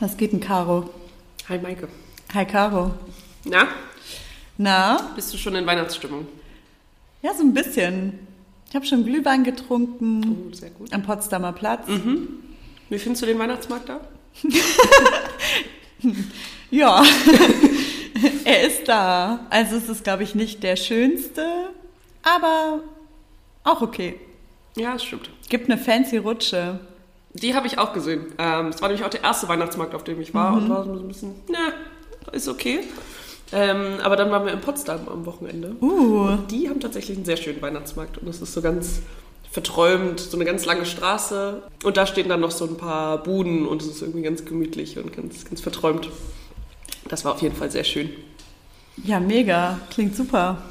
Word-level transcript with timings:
Was 0.00 0.16
geht 0.16 0.32
denn, 0.32 0.40
Caro? 0.40 0.90
Hi 1.48 1.58
Maike. 1.58 1.88
Hi, 2.32 2.44
Caro. 2.44 2.92
Na, 3.44 3.68
Na? 4.56 5.12
bist 5.16 5.32
du 5.32 5.38
schon 5.38 5.54
in 5.56 5.66
Weihnachtsstimmung? 5.66 6.26
Ja, 7.22 7.34
so 7.34 7.42
ein 7.42 7.52
bisschen. 7.52 8.26
Ich 8.68 8.74
habe 8.74 8.84
schon 8.84 9.04
Glühwein 9.04 9.44
getrunken 9.44 10.48
Oh, 10.50 10.54
sehr 10.54 10.70
gut. 10.70 10.92
am 10.92 11.02
Potsdamer 11.02 11.52
Platz. 11.52 11.86
Wie 12.90 12.98
findest 12.98 13.22
du 13.22 13.26
den 13.26 13.38
Weihnachtsmarkt 13.38 13.88
da? 13.88 14.00
Ja, 16.70 17.02
er 18.44 18.66
ist 18.66 18.86
da. 18.86 19.40
Also 19.48 19.76
es 19.76 19.88
ist, 19.88 20.04
glaube 20.04 20.22
ich, 20.22 20.34
nicht 20.34 20.62
der 20.62 20.76
schönste, 20.76 21.42
aber 22.22 22.82
auch 23.64 23.80
okay. 23.80 24.20
Ja, 24.76 24.92
das 24.92 25.02
stimmt. 25.04 25.30
Gibt 25.48 25.70
eine 25.70 25.80
fancy 25.80 26.18
Rutsche. 26.18 26.78
Die 27.32 27.54
habe 27.54 27.66
ich 27.66 27.78
auch 27.78 27.94
gesehen. 27.94 28.26
Ähm, 28.38 28.66
Es 28.68 28.82
war 28.82 28.88
nämlich 28.88 29.04
auch 29.04 29.10
der 29.10 29.22
erste 29.24 29.48
Weihnachtsmarkt, 29.48 29.94
auf 29.94 30.04
dem 30.04 30.20
ich 30.20 30.34
war 30.34 30.52
und 30.54 30.68
war 30.68 30.84
so 30.84 30.92
ein 30.92 31.08
bisschen, 31.08 31.36
na, 31.48 31.72
ist 32.32 32.48
okay. 32.48 32.80
Ähm, 33.52 33.94
aber 34.02 34.16
dann 34.16 34.30
waren 34.30 34.44
wir 34.44 34.52
in 34.52 34.60
Potsdam 34.60 35.08
am 35.08 35.24
Wochenende. 35.24 35.74
Uh, 35.80 36.28
Und 36.28 36.50
die 36.50 36.68
haben 36.68 36.80
tatsächlich 36.80 37.16
einen 37.16 37.24
sehr 37.24 37.36
schönen 37.36 37.62
Weihnachtsmarkt 37.62 38.18
und 38.18 38.28
es 38.28 38.42
ist 38.42 38.52
so 38.52 38.60
ganz 38.60 39.00
verträumt, 39.50 40.20
so 40.20 40.36
eine 40.36 40.44
ganz 40.44 40.66
lange 40.66 40.84
Straße 40.84 41.62
und 41.82 41.96
da 41.96 42.06
stehen 42.06 42.28
dann 42.28 42.40
noch 42.40 42.50
so 42.50 42.66
ein 42.66 42.76
paar 42.76 43.22
Buden 43.22 43.66
und 43.66 43.80
es 43.80 43.88
ist 43.88 44.02
irgendwie 44.02 44.22
ganz 44.22 44.44
gemütlich 44.44 44.98
und 44.98 45.16
ganz, 45.16 45.46
ganz 45.46 45.62
verträumt. 45.62 46.10
Das 47.08 47.24
war 47.24 47.32
auf 47.32 47.40
jeden 47.40 47.56
Fall 47.56 47.70
sehr 47.70 47.84
schön. 47.84 48.10
ja, 49.04 49.18
mega. 49.18 49.80
Klingt 49.90 50.14
super. 50.14 50.62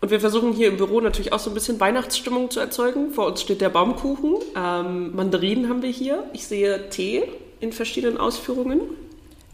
Und 0.00 0.10
wir 0.10 0.18
versuchen 0.18 0.52
hier 0.52 0.66
im 0.66 0.78
Büro 0.78 1.00
natürlich 1.00 1.32
auch 1.32 1.38
so 1.38 1.48
ein 1.48 1.54
bisschen 1.54 1.78
Weihnachtsstimmung 1.78 2.50
zu 2.50 2.58
erzeugen. 2.58 3.12
Vor 3.12 3.26
uns 3.26 3.40
steht 3.40 3.60
der 3.60 3.68
Baumkuchen. 3.68 4.34
Ähm, 4.56 5.14
Mandarinen 5.14 5.68
haben 5.68 5.82
wir 5.82 5.90
hier. 5.90 6.24
Ich 6.32 6.44
sehe 6.44 6.90
Tee 6.90 7.22
in 7.60 7.72
verschiedenen 7.72 8.18
Ausführungen. 8.18 8.80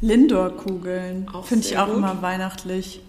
Lindor-Kugeln. 0.00 1.28
Finde 1.44 1.66
ich 1.66 1.76
auch 1.78 1.86
gut. 1.86 1.96
immer 1.96 2.22
weihnachtlich. 2.22 3.00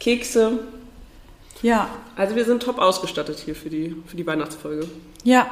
Kekse. 0.00 0.58
Ja, 1.62 1.88
Also 2.16 2.36
wir 2.36 2.44
sind 2.44 2.62
top 2.62 2.78
ausgestattet 2.78 3.38
hier 3.38 3.54
für 3.54 3.70
die, 3.70 3.96
für 4.06 4.16
die 4.16 4.26
Weihnachtsfolge. 4.26 4.88
ja. 5.24 5.46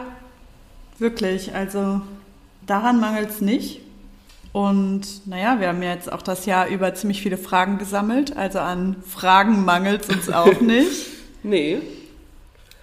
Wirklich. 0.98 1.52
Also 1.52 2.02
daran 2.68 3.00
mangelt 3.00 3.30
es 3.30 3.40
nicht. 3.40 3.80
Und 4.52 5.26
naja, 5.26 5.58
wir 5.58 5.66
haben 5.68 5.82
ja 5.82 5.92
jetzt 5.92 6.12
auch 6.12 6.22
das 6.22 6.46
Jahr 6.46 6.68
über 6.68 6.94
ziemlich 6.94 7.20
viele 7.20 7.36
Fragen 7.36 7.78
gesammelt. 7.78 8.36
Also 8.36 8.60
an 8.60 8.94
Fragen 9.04 9.64
mangelt 9.64 10.02
es 10.04 10.08
uns 10.14 10.30
auch 10.30 10.60
nicht. 10.60 11.06
Nee, 11.42 11.78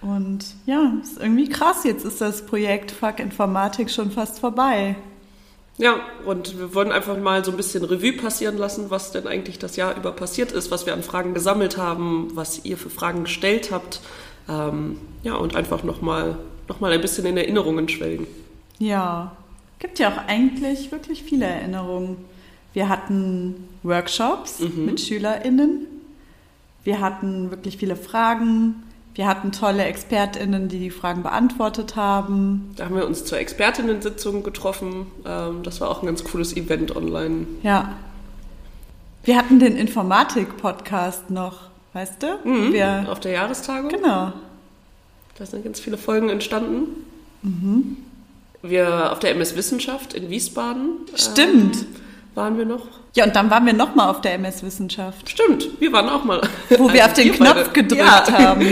Und 0.02 0.44
ja, 0.66 0.92
ist 1.02 1.18
irgendwie 1.18 1.48
krass. 1.48 1.84
Jetzt 1.84 2.04
ist 2.04 2.20
das 2.20 2.44
Projekt 2.44 2.90
Fuck 2.90 3.18
Informatik 3.18 3.90
schon 3.90 4.10
fast 4.10 4.40
vorbei. 4.40 4.96
Ja, 5.78 6.00
und 6.26 6.58
wir 6.58 6.74
wollen 6.74 6.92
einfach 6.92 7.16
mal 7.18 7.44
so 7.44 7.50
ein 7.50 7.56
bisschen 7.56 7.84
Revue 7.84 8.12
passieren 8.12 8.58
lassen, 8.58 8.90
was 8.90 9.10
denn 9.10 9.26
eigentlich 9.26 9.58
das 9.58 9.76
Jahr 9.76 9.96
über 9.96 10.12
passiert 10.12 10.52
ist, 10.52 10.70
was 10.70 10.86
wir 10.86 10.92
an 10.92 11.02
Fragen 11.02 11.34
gesammelt 11.34 11.78
haben, 11.78 12.28
was 12.34 12.64
ihr 12.64 12.76
für 12.76 12.90
Fragen 12.90 13.24
gestellt 13.24 13.70
habt. 13.72 14.00
Ähm, 14.48 14.98
ja, 15.22 15.34
und 15.34 15.56
einfach 15.56 15.82
nochmal 15.82 16.36
noch 16.68 16.80
mal 16.80 16.92
ein 16.92 17.00
bisschen 17.00 17.26
in 17.26 17.36
Erinnerungen 17.36 17.88
schwelgen. 17.88 18.26
Ja, 18.78 19.36
gibt 19.78 19.98
ja 19.98 20.10
auch 20.10 20.28
eigentlich 20.28 20.92
wirklich 20.92 21.22
viele 21.22 21.44
Erinnerungen. 21.44 22.16
Wir 22.72 22.88
hatten 22.88 23.68
Workshops 23.82 24.60
mit 24.60 25.00
SchülerInnen. 25.00 25.86
Wir 26.84 27.00
hatten 27.00 27.50
wirklich 27.50 27.76
viele 27.76 27.96
Fragen. 27.96 28.82
Wir 29.14 29.26
hatten 29.26 29.52
tolle 29.52 29.84
ExpertInnen, 29.84 30.68
die 30.68 30.78
die 30.78 30.90
Fragen 30.90 31.22
beantwortet 31.22 31.96
haben. 31.96 32.72
Da 32.76 32.86
haben 32.86 32.96
wir 32.96 33.06
uns 33.06 33.24
zur 33.26 33.38
Expertinnen-Sitzung 33.38 34.42
getroffen. 34.42 35.06
Ähm, 35.26 35.62
das 35.62 35.80
war 35.82 35.90
auch 35.90 36.02
ein 36.02 36.06
ganz 36.06 36.24
cooles 36.24 36.56
Event 36.56 36.96
online. 36.96 37.46
Ja. 37.62 37.94
Wir 39.24 39.36
hatten 39.36 39.58
den 39.60 39.76
Informatik-Podcast 39.76 41.30
noch, 41.30 41.68
weißt 41.92 42.22
du? 42.22 42.48
Mhm. 42.48 42.72
Wir, 42.72 43.06
Auf 43.08 43.20
der 43.20 43.32
Jahrestagung. 43.32 43.90
genau. 43.90 44.32
Da 45.38 45.46
sind 45.46 45.62
ganz 45.64 45.78
viele 45.80 45.98
Folgen 45.98 46.28
entstanden. 46.28 46.88
Wir 48.62 49.12
auf 49.12 49.18
der 49.18 49.30
MS 49.32 49.56
Wissenschaft 49.56 50.14
in 50.14 50.30
Wiesbaden. 50.30 50.98
Stimmt. 51.14 51.76
Ähm, 51.76 51.86
waren 52.34 52.56
wir 52.58 52.64
noch? 52.64 52.86
Ja, 53.14 53.24
und 53.24 53.36
dann 53.36 53.50
waren 53.50 53.66
wir 53.66 53.72
nochmal 53.74 54.08
auf 54.08 54.20
der 54.22 54.34
MS 54.34 54.62
Wissenschaft, 54.62 55.28
Stimmt, 55.28 55.68
wir 55.80 55.92
waren 55.92 56.08
auch 56.08 56.24
mal. 56.24 56.40
wo 56.78 56.92
wir 56.92 57.04
auf 57.04 57.12
den 57.12 57.32
Knopf 57.32 57.54
beide. 57.54 57.70
gedrückt 57.70 58.00
Ja. 58.02 58.32
haben, 58.32 58.66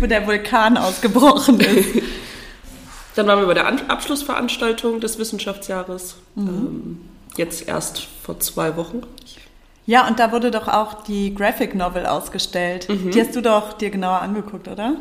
wo 0.00 0.06
der 0.06 0.26
Vulkan 0.26 0.76
ausgebrochen 0.76 1.60
ist. 1.60 2.02
Dann 3.16 3.28
waren 3.28 3.38
wir 3.38 3.46
bei 3.46 3.54
der 3.54 3.66
An 3.68 3.80
Abschlussveranstaltung 3.86 4.98
des 5.00 5.18
Wissenschaftsjahres. 5.20 6.16
Mhm. 6.34 6.48
Ähm, 6.48 7.00
jetzt 7.36 7.68
erst 7.68 8.08
vor 8.22 8.40
zwei 8.40 8.76
Wochen. 8.76 9.02
Ja, 9.86 10.08
und 10.08 10.18
da 10.18 10.32
wurde 10.32 10.50
doch 10.50 10.66
auch 10.66 11.04
die 11.04 11.32
Graphic 11.34 11.74
Novel 11.76 12.06
ausgestellt. 12.06 12.88
Die 12.88 13.20
hast 13.20 13.36
du 13.36 13.42
doch 13.42 13.74
dir 13.74 13.90
genauer 13.90 14.20
angeguckt, 14.22 14.66
oder? 14.66 14.96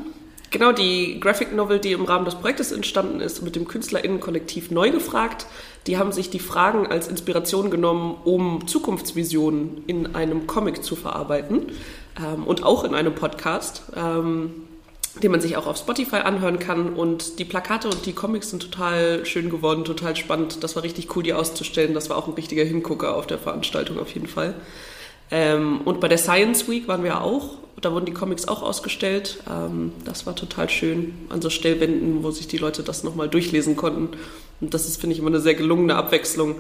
Genau, 0.52 0.72
die 0.74 1.20
Graphic 1.20 1.56
Novel, 1.56 1.80
die 1.80 1.94
im 1.94 2.04
Rahmen 2.06 2.26
des 2.26 2.36
Projektes 2.36 2.72
entstanden 2.72 3.20
ist, 3.22 3.42
mit 3.42 3.56
dem 3.56 3.68
KünstlerInnenkollektiv 3.68 4.70
neu 4.70 4.92
gefragt. 4.92 5.48
Die 5.88 5.98
haben 5.98 6.12
sich 6.12 6.30
die 6.30 6.40
Fragen 6.40 6.88
als 6.88 7.08
Inspiration 7.08 7.70
genommen, 7.70 8.16
um 8.24 8.68
Zukunftsvisionen 8.68 9.84
in 9.88 10.16
einem 10.16 10.48
Comic 10.48 10.84
zu 10.84 10.96
verarbeiten 10.96 11.72
ähm, 12.18 12.46
und 12.46 12.64
auch 12.64 12.84
in 12.84 12.96
einem 12.96 13.16
Podcast, 13.16 13.84
ähm, 13.96 14.52
den 15.22 15.32
man 15.32 15.42
sich 15.42 15.58
auch 15.58 15.68
auf 15.68 15.78
Spotify 15.78 16.18
anhören 16.18 16.58
kann. 16.58 16.94
Und 16.94 17.38
die 17.38 17.46
Plakate 17.46 17.90
und 17.90 18.06
die 18.06 18.14
Comics 18.14 18.50
sind 18.50 18.62
total 18.62 19.26
schön 19.26 19.50
geworden, 19.50 19.84
total 19.84 20.16
spannend. 20.16 20.64
Das 20.64 20.76
war 20.76 20.84
richtig 20.84 21.16
cool, 21.16 21.24
die 21.24 21.34
auszustellen. 21.34 21.94
Das 21.94 22.10
war 22.10 22.18
auch 22.18 22.28
ein 22.28 22.34
richtiger 22.34 22.64
Hingucker 22.64 23.16
auf 23.16 23.28
der 23.28 23.38
Veranstaltung 23.38 24.00
auf 24.00 24.14
jeden 24.14 24.28
Fall. 24.28 24.56
Ähm, 25.34 25.82
und 25.84 26.00
bei 26.00 26.08
der 26.08 26.20
Science 26.20 26.70
Week 26.70 26.88
waren 26.88 27.04
wir 27.04 27.22
auch. 27.22 27.58
Da 27.82 27.92
wurden 27.92 28.06
die 28.06 28.14
Comics 28.14 28.48
auch 28.48 28.62
ausgestellt. 28.62 29.40
Ähm, 29.50 29.92
das 30.06 30.28
war 30.28 30.36
total 30.36 30.70
schön 30.70 31.16
an 31.30 31.42
so 31.42 31.50
Stellwänden, 31.50 32.24
wo 32.24 32.30
sich 32.30 32.48
die 32.48 32.60
Leute 32.60 32.84
das 32.84 33.04
nochmal 33.04 33.28
durchlesen 33.28 33.76
konnten. 33.76 34.10
Und 34.62 34.74
das 34.76 34.88
ist, 34.88 35.02
finde 35.02 35.16
ich, 35.16 35.20
immer 35.20 35.30
eine 35.30 35.40
sehr 35.40 35.56
gelungene 35.56 35.96
Abwechslung, 35.96 36.56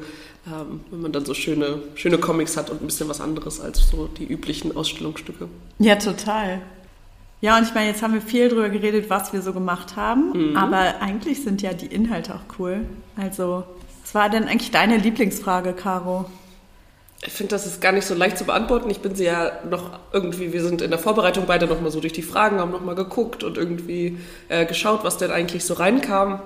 ähm, 0.48 0.82
wenn 0.90 1.02
man 1.02 1.12
dann 1.12 1.24
so 1.24 1.36
schöne, 1.36 1.84
schöne 1.94 2.18
Comics 2.18 2.58
hat 2.58 2.72
und 2.72 2.82
ein 2.82 2.88
bisschen 2.88 3.08
was 3.08 3.22
anderes 3.22 3.62
als 3.62 3.88
so 3.92 4.08
die 4.08 4.26
üblichen 4.26 4.76
Ausstellungsstücke. 4.76 5.48
Ja, 5.78 5.96
total. 5.96 6.60
Ja, 7.42 7.58
und 7.58 7.64
ich 7.64 7.76
meine, 7.76 7.90
jetzt 7.90 8.02
haben 8.02 8.16
wir 8.16 8.22
viel 8.22 8.50
drüber 8.50 8.70
geredet, 8.70 9.10
was 9.10 9.34
wir 9.34 9.42
so 9.42 9.54
gemacht 9.54 9.98
haben, 9.98 10.56
aber 10.56 11.02
eigentlich 11.02 11.44
sind 11.44 11.62
ja 11.62 11.74
die 11.74 11.88
Inhalte 11.88 12.36
auch 12.36 12.58
cool. 12.58 12.86
Also, 13.18 13.66
was 14.02 14.16
war 14.16 14.30
denn 14.30 14.46
eigentlich 14.46 14.72
deine 14.72 14.96
Lieblingsfrage, 14.96 15.74
Caro? 15.74 16.26
Ich 17.26 17.34
finde, 17.34 17.52
das 17.52 17.66
ist 17.66 17.82
gar 17.82 17.92
nicht 17.92 18.06
so 18.06 18.16
leicht 18.16 18.38
zu 18.38 18.46
beantworten. 18.46 18.90
Ich 18.90 19.00
bin 19.00 19.16
sie 19.16 19.26
ja 19.26 19.52
noch 19.70 20.00
irgendwie, 20.12 20.52
wir 20.52 20.64
sind 20.64 20.82
in 20.82 20.90
der 20.90 21.00
Vorbereitung 21.00 21.46
beide 21.48 21.68
nochmal 21.68 21.92
so 21.92 22.00
durch 22.00 22.14
die 22.14 22.22
Fragen, 22.22 22.60
haben 22.60 22.72
nochmal 22.72 22.96
geguckt 22.96 23.44
und 23.44 23.58
irgendwie 23.58 24.18
äh, 24.50 24.66
geschaut, 24.66 25.04
was 25.04 25.18
denn 25.18 25.32
eigentlich 25.32 25.66
so 25.66 25.74
reinkam. 25.76 26.42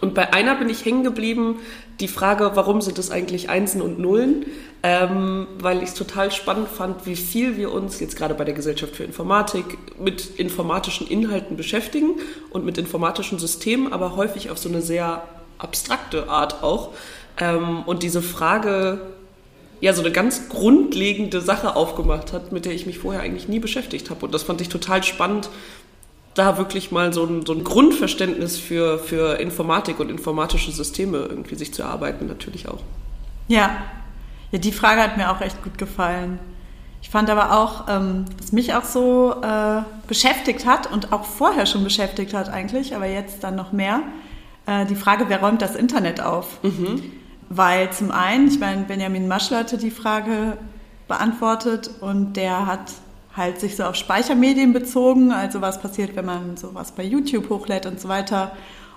Und 0.00 0.14
bei 0.14 0.32
einer 0.32 0.56
bin 0.56 0.68
ich 0.68 0.84
hängen 0.84 1.04
geblieben, 1.04 1.58
die 2.00 2.08
Frage, 2.08 2.52
warum 2.54 2.82
sind 2.82 2.98
es 2.98 3.10
eigentlich 3.10 3.48
Einsen 3.48 3.80
und 3.80 3.98
Nullen? 3.98 4.46
Ähm, 4.82 5.46
weil 5.58 5.78
ich 5.78 5.90
es 5.90 5.94
total 5.94 6.30
spannend 6.30 6.68
fand, 6.68 7.06
wie 7.06 7.16
viel 7.16 7.56
wir 7.56 7.72
uns 7.72 7.98
jetzt 7.98 8.16
gerade 8.16 8.34
bei 8.34 8.44
der 8.44 8.54
Gesellschaft 8.54 8.94
für 8.94 9.04
Informatik 9.04 9.78
mit 9.98 10.38
informatischen 10.38 11.06
Inhalten 11.06 11.56
beschäftigen 11.56 12.16
und 12.50 12.64
mit 12.64 12.78
informatischen 12.78 13.38
Systemen, 13.38 13.92
aber 13.92 14.16
häufig 14.16 14.50
auf 14.50 14.58
so 14.58 14.68
eine 14.68 14.82
sehr 14.82 15.22
abstrakte 15.58 16.28
Art 16.28 16.62
auch. 16.62 16.92
Ähm, 17.38 17.82
und 17.84 18.02
diese 18.02 18.22
Frage, 18.22 19.00
ja, 19.80 19.92
so 19.92 20.00
eine 20.00 20.10
ganz 20.10 20.48
grundlegende 20.48 21.40
Sache 21.40 21.76
aufgemacht 21.76 22.32
hat, 22.32 22.52
mit 22.52 22.64
der 22.64 22.72
ich 22.72 22.86
mich 22.86 22.98
vorher 22.98 23.22
eigentlich 23.22 23.48
nie 23.48 23.58
beschäftigt 23.58 24.10
habe. 24.10 24.26
Und 24.26 24.34
das 24.34 24.42
fand 24.42 24.60
ich 24.60 24.68
total 24.68 25.02
spannend, 25.02 25.50
da 26.34 26.58
wirklich 26.58 26.92
mal 26.92 27.12
so 27.12 27.24
ein, 27.24 27.46
so 27.46 27.52
ein 27.52 27.64
Grundverständnis 27.64 28.58
für, 28.58 28.98
für 28.98 29.40
Informatik 29.40 30.00
und 30.00 30.10
informatische 30.10 30.70
Systeme 30.70 31.18
irgendwie 31.18 31.54
sich 31.54 31.72
zu 31.72 31.82
erarbeiten, 31.82 32.26
natürlich 32.26 32.68
auch. 32.68 32.80
Ja. 33.48 33.70
ja, 34.50 34.58
die 34.58 34.72
Frage 34.72 35.02
hat 35.02 35.16
mir 35.16 35.30
auch 35.30 35.40
echt 35.40 35.62
gut 35.62 35.78
gefallen. 35.78 36.38
Ich 37.00 37.10
fand 37.10 37.30
aber 37.30 37.56
auch, 37.56 37.86
ähm, 37.88 38.24
was 38.38 38.52
mich 38.52 38.74
auch 38.74 38.84
so 38.84 39.36
äh, 39.42 39.82
beschäftigt 40.08 40.66
hat 40.66 40.90
und 40.92 41.12
auch 41.12 41.24
vorher 41.24 41.64
schon 41.64 41.84
beschäftigt 41.84 42.34
hat 42.34 42.48
eigentlich, 42.48 42.96
aber 42.96 43.06
jetzt 43.06 43.44
dann 43.44 43.54
noch 43.54 43.72
mehr, 43.72 44.02
äh, 44.66 44.84
die 44.86 44.96
Frage, 44.96 45.26
wer 45.28 45.40
räumt 45.40 45.62
das 45.62 45.76
Internet 45.76 46.20
auf? 46.20 46.58
Weil 47.48 47.92
zum 47.92 48.10
einen, 48.10 48.48
ich 48.48 48.58
meine, 48.58 48.82
Benjamin 48.82 49.28
Maschel 49.28 49.58
hatte 49.58 49.78
die 49.78 49.90
Frage 49.90 50.58
beantwortet 51.08 51.90
und 52.00 52.34
der 52.34 52.66
hat 52.66 52.92
halt 53.36 53.60
sich 53.60 53.76
so 53.76 53.84
auf 53.84 53.94
Speichermedien 53.94 54.72
bezogen, 54.72 55.30
also 55.30 55.60
was 55.60 55.80
passiert, 55.80 56.16
wenn 56.16 56.24
man 56.24 56.56
sowas 56.56 56.92
bei 56.92 57.04
YouTube 57.04 57.50
hochlädt 57.50 57.86
und 57.86 58.00
so 58.00 58.08
weiter. 58.08 58.52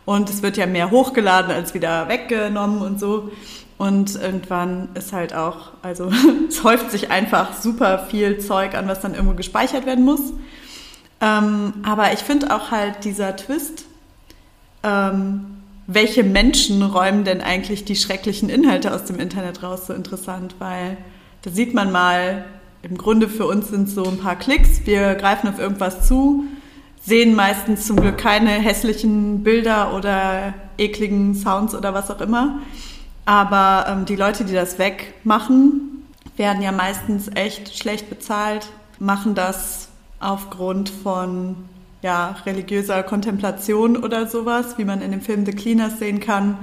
Und 0.06 0.30
es 0.30 0.42
wird 0.42 0.58
ja 0.58 0.66
mehr 0.66 0.90
hochgeladen 0.90 1.52
als 1.52 1.74
wieder 1.74 2.08
weggenommen 2.08 2.82
und 2.82 3.00
so. 3.00 3.32
Und 3.78 4.16
irgendwann 4.16 4.90
ist 4.96 5.14
halt 5.14 5.34
auch, 5.34 5.72
also 5.84 6.12
es 6.50 6.64
häuft 6.64 6.92
sich 6.92 7.12
einfach 7.12 7.54
super 7.54 8.00
viel 8.10 8.40
Zeug 8.40 8.76
an, 8.76 8.88
was 8.88 9.02
dann 9.02 9.14
irgendwo 9.14 9.36
gespeichert 9.36 9.86
werden 9.86 10.04
muss. 10.04 10.34
Ähm, 11.22 11.74
aber 11.84 12.12
ich 12.14 12.20
finde 12.20 12.56
auch 12.56 12.72
halt 12.72 13.04
dieser 13.04 13.36
Twist, 13.36 13.86
ähm, 14.84 15.59
welche 15.92 16.24
Menschen 16.24 16.84
räumen 16.84 17.24
denn 17.24 17.42
eigentlich 17.42 17.84
die 17.84 17.96
schrecklichen 17.96 18.48
Inhalte 18.48 18.94
aus 18.94 19.06
dem 19.06 19.20
Internet 19.20 19.64
raus, 19.64 19.88
so 19.88 19.94
interessant, 19.94 20.54
weil 20.60 20.98
da 21.42 21.50
sieht 21.50 21.74
man 21.74 21.92
mal, 21.92 22.46
im 22.84 22.96
Grunde 22.96 23.28
für 23.28 23.48
uns 23.48 23.70
sind 23.70 23.90
so 23.90 24.06
ein 24.06 24.20
paar 24.20 24.36
Klicks, 24.36 24.86
wir 24.86 25.16
greifen 25.16 25.50
auf 25.50 25.58
irgendwas 25.58 26.08
zu, 26.08 26.44
sehen 27.04 27.34
meistens 27.34 27.88
zum 27.88 27.96
Glück 27.96 28.20
keine 28.20 28.52
hässlichen 28.52 29.42
Bilder 29.44 29.96
oder 29.96 30.54
ekligen 30.78 31.34
Sounds 31.34 31.74
oder 31.74 31.92
was 31.96 32.12
auch 32.12 32.22
immer. 32.22 32.60
Aber 33.26 33.88
ähm, 33.90 34.06
die 34.06 34.16
Leute, 34.16 34.46
die 34.46 34.54
das 34.54 34.78
wegmachen, 34.78 36.06
werden 36.38 36.62
ja 36.62 36.72
meistens 36.72 37.32
echt 37.34 37.76
schlecht 37.76 38.12
bezahlt, 38.12 38.68
machen 39.00 39.34
das 39.34 39.90
aufgrund 40.20 40.90
von 40.90 41.56
ja, 42.02 42.36
religiöser 42.46 43.04
Kontemplation 43.04 43.98
oder 43.98 44.28
sowas, 44.28 44.78
wie 44.78 44.86
man 44.86 45.02
in 45.02 45.12
dem 45.12 45.22
Film 45.22 45.46
The 45.46 45.52
Cleaners 45.52 46.00
sehen 46.00 46.20
kann. 46.20 46.58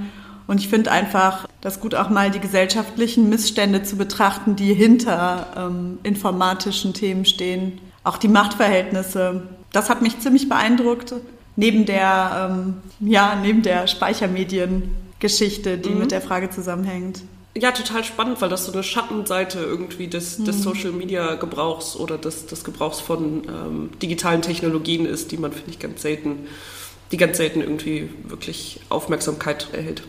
Und 0.46 0.60
ich 0.60 0.68
finde 0.68 0.92
einfach, 0.92 1.46
das 1.60 1.80
gut 1.80 1.94
auch 1.94 2.08
mal 2.08 2.30
die 2.30 2.38
gesellschaftlichen 2.38 3.28
Missstände 3.28 3.82
zu 3.82 3.96
betrachten, 3.96 4.54
die 4.56 4.72
hinter 4.72 5.46
ähm, 5.56 5.98
informatischen 6.04 6.94
Themen 6.94 7.24
stehen. 7.24 7.80
Auch 8.04 8.16
die 8.16 8.28
Machtverhältnisse. 8.28 9.42
Das 9.72 9.90
hat 9.90 10.02
mich 10.02 10.20
ziemlich 10.20 10.48
beeindruckt. 10.48 11.14
Neben 11.56 11.86
der, 11.86 12.50
ähm, 12.50 12.76
ja, 13.00 13.36
neben 13.40 13.62
der 13.62 13.88
Speichermediengeschichte, 13.88 15.78
die 15.78 15.90
mhm. 15.90 15.98
mit 15.98 16.12
der 16.12 16.20
Frage 16.20 16.50
zusammenhängt. 16.50 17.22
Ja, 17.58 17.72
total 17.72 18.04
spannend, 18.04 18.40
weil 18.42 18.50
das 18.50 18.66
so 18.66 18.72
eine 18.72 18.82
Schattenseite 18.82 19.60
irgendwie 19.60 20.08
des, 20.08 20.44
des 20.44 20.58
mhm. 20.58 20.62
Social 20.62 20.92
Media 20.92 21.36
Gebrauchs 21.36 21.96
oder 21.96 22.18
des, 22.18 22.46
des 22.46 22.64
Gebrauchs 22.64 23.00
von 23.00 23.44
ähm, 23.48 23.90
digitalen 24.02 24.42
Technologien 24.42 25.06
ist, 25.06 25.32
die 25.32 25.38
man, 25.38 25.52
finde 25.52 25.70
ich, 25.70 25.78
ganz 25.78 26.02
selten, 26.02 26.46
die 27.12 27.16
ganz 27.16 27.38
selten 27.38 27.62
irgendwie 27.62 28.10
wirklich 28.24 28.80
Aufmerksamkeit 28.90 29.68
erhält. 29.72 30.02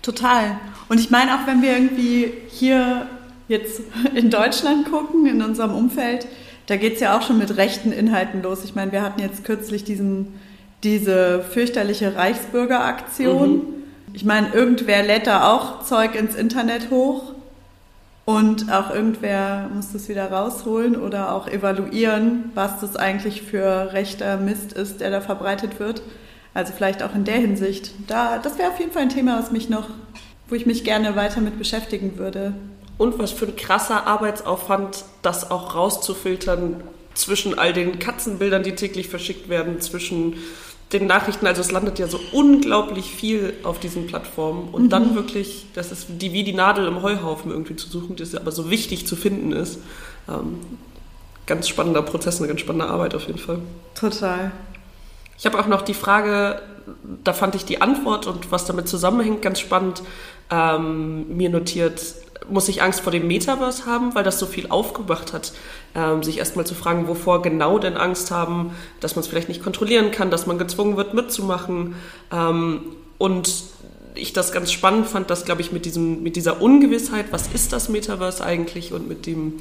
Total. 0.00 0.58
Und 0.88 0.98
ich 0.98 1.10
meine, 1.10 1.34
auch 1.34 1.46
wenn 1.46 1.60
wir 1.60 1.72
irgendwie 1.72 2.32
hier 2.48 3.06
jetzt 3.48 3.82
in 4.14 4.30
Deutschland 4.30 4.90
gucken, 4.90 5.26
in 5.26 5.42
unserem 5.42 5.74
Umfeld, 5.74 6.26
da 6.66 6.76
geht 6.76 6.94
es 6.94 7.00
ja 7.00 7.16
auch 7.16 7.22
schon 7.22 7.36
mit 7.36 7.58
rechten 7.58 7.92
Inhalten 7.92 8.42
los. 8.42 8.64
Ich 8.64 8.74
meine, 8.74 8.92
wir 8.92 9.02
hatten 9.02 9.20
jetzt 9.20 9.44
kürzlich 9.44 9.84
diesen, 9.84 10.40
diese 10.82 11.42
fürchterliche 11.42 12.16
Reichsbürgeraktion. 12.16 13.56
Mhm 13.56 13.76
ich 14.16 14.24
meine, 14.24 14.48
irgendwer 14.54 15.02
lädt 15.02 15.26
da 15.26 15.52
auch 15.52 15.82
Zeug 15.84 16.14
ins 16.14 16.34
Internet 16.34 16.88
hoch 16.88 17.34
und 18.24 18.72
auch 18.72 18.88
irgendwer 18.88 19.68
muss 19.74 19.92
das 19.92 20.08
wieder 20.08 20.32
rausholen 20.32 20.96
oder 20.96 21.34
auch 21.34 21.46
evaluieren, 21.48 22.50
was 22.54 22.80
das 22.80 22.96
eigentlich 22.96 23.42
für 23.42 23.92
rechter 23.92 24.38
Mist 24.38 24.72
ist, 24.72 25.02
der 25.02 25.10
da 25.10 25.20
verbreitet 25.20 25.78
wird. 25.78 26.00
Also 26.54 26.72
vielleicht 26.74 27.02
auch 27.02 27.14
in 27.14 27.24
der 27.24 27.36
Hinsicht. 27.36 27.90
Da, 28.06 28.38
das 28.38 28.56
wäre 28.56 28.70
auf 28.70 28.80
jeden 28.80 28.90
Fall 28.90 29.02
ein 29.02 29.10
Thema, 29.10 29.38
was 29.38 29.52
mich 29.52 29.68
noch, 29.68 29.90
wo 30.48 30.54
ich 30.54 30.64
mich 30.64 30.82
gerne 30.82 31.14
weiter 31.14 31.42
mit 31.42 31.58
beschäftigen 31.58 32.16
würde. 32.16 32.54
Und 32.96 33.18
was 33.18 33.32
für 33.32 33.44
ein 33.44 33.56
krasser 33.56 34.06
Arbeitsaufwand, 34.06 35.04
das 35.20 35.50
auch 35.50 35.74
rauszufiltern 35.74 36.82
zwischen 37.12 37.58
all 37.58 37.74
den 37.74 37.98
Katzenbildern, 37.98 38.62
die 38.62 38.74
täglich 38.74 39.10
verschickt 39.10 39.50
werden, 39.50 39.82
zwischen 39.82 40.38
den 40.92 41.06
Nachrichten, 41.06 41.46
also 41.46 41.60
es 41.60 41.72
landet 41.72 41.98
ja 41.98 42.06
so 42.06 42.20
unglaublich 42.32 43.10
viel 43.10 43.54
auf 43.64 43.80
diesen 43.80 44.06
Plattformen 44.06 44.68
und 44.68 44.84
mhm. 44.84 44.88
dann 44.88 45.14
wirklich, 45.14 45.66
das 45.74 45.90
ist 45.90 46.06
die, 46.08 46.32
wie 46.32 46.44
die 46.44 46.52
Nadel 46.52 46.86
im 46.86 47.02
Heuhaufen 47.02 47.50
irgendwie 47.50 47.74
zu 47.74 47.88
suchen, 47.88 48.14
das 48.16 48.34
aber 48.34 48.52
so 48.52 48.70
wichtig 48.70 49.06
zu 49.06 49.16
finden 49.16 49.52
ist. 49.52 49.80
Ähm, 50.28 50.60
ganz 51.46 51.68
spannender 51.68 52.02
Prozess, 52.02 52.38
eine 52.38 52.48
ganz 52.48 52.60
spannende 52.60 52.86
Arbeit 52.88 53.14
auf 53.14 53.26
jeden 53.26 53.38
Fall. 53.38 53.58
Total. 53.94 54.52
Ich 55.38 55.44
habe 55.44 55.58
auch 55.58 55.66
noch 55.66 55.82
die 55.82 55.94
Frage, 55.94 56.62
da 57.24 57.32
fand 57.32 57.56
ich 57.56 57.64
die 57.64 57.80
Antwort 57.80 58.26
und 58.26 58.52
was 58.52 58.64
damit 58.64 58.88
zusammenhängt 58.88 59.42
ganz 59.42 59.60
spannend, 59.60 60.02
ähm, 60.50 61.36
mir 61.36 61.50
notiert, 61.50 62.00
muss 62.48 62.68
ich 62.68 62.82
Angst 62.82 63.00
vor 63.00 63.12
dem 63.12 63.26
Metaverse 63.26 63.86
haben, 63.86 64.14
weil 64.14 64.24
das 64.24 64.38
so 64.38 64.46
viel 64.46 64.68
aufgebracht 64.68 65.32
hat, 65.32 65.52
ähm, 65.94 66.22
sich 66.22 66.38
erstmal 66.38 66.66
zu 66.66 66.74
fragen, 66.74 67.08
wovor 67.08 67.42
genau 67.42 67.78
denn 67.78 67.96
Angst 67.96 68.30
haben, 68.30 68.72
dass 69.00 69.16
man 69.16 69.22
es 69.22 69.28
vielleicht 69.28 69.48
nicht 69.48 69.62
kontrollieren 69.62 70.10
kann, 70.10 70.30
dass 70.30 70.46
man 70.46 70.58
gezwungen 70.58 70.96
wird 70.96 71.14
mitzumachen. 71.14 71.96
Ähm, 72.32 72.82
und 73.18 73.52
ich 74.14 74.32
das 74.32 74.52
ganz 74.52 74.72
spannend 74.72 75.06
fand, 75.06 75.30
dass, 75.30 75.44
glaube 75.44 75.60
ich, 75.60 75.72
mit, 75.72 75.84
diesem, 75.84 76.22
mit 76.22 76.36
dieser 76.36 76.62
Ungewissheit, 76.62 77.26
was 77.30 77.48
ist 77.48 77.72
das 77.72 77.88
Metaverse 77.88 78.44
eigentlich 78.44 78.92
und 78.92 79.08
mit 79.08 79.26
dem 79.26 79.54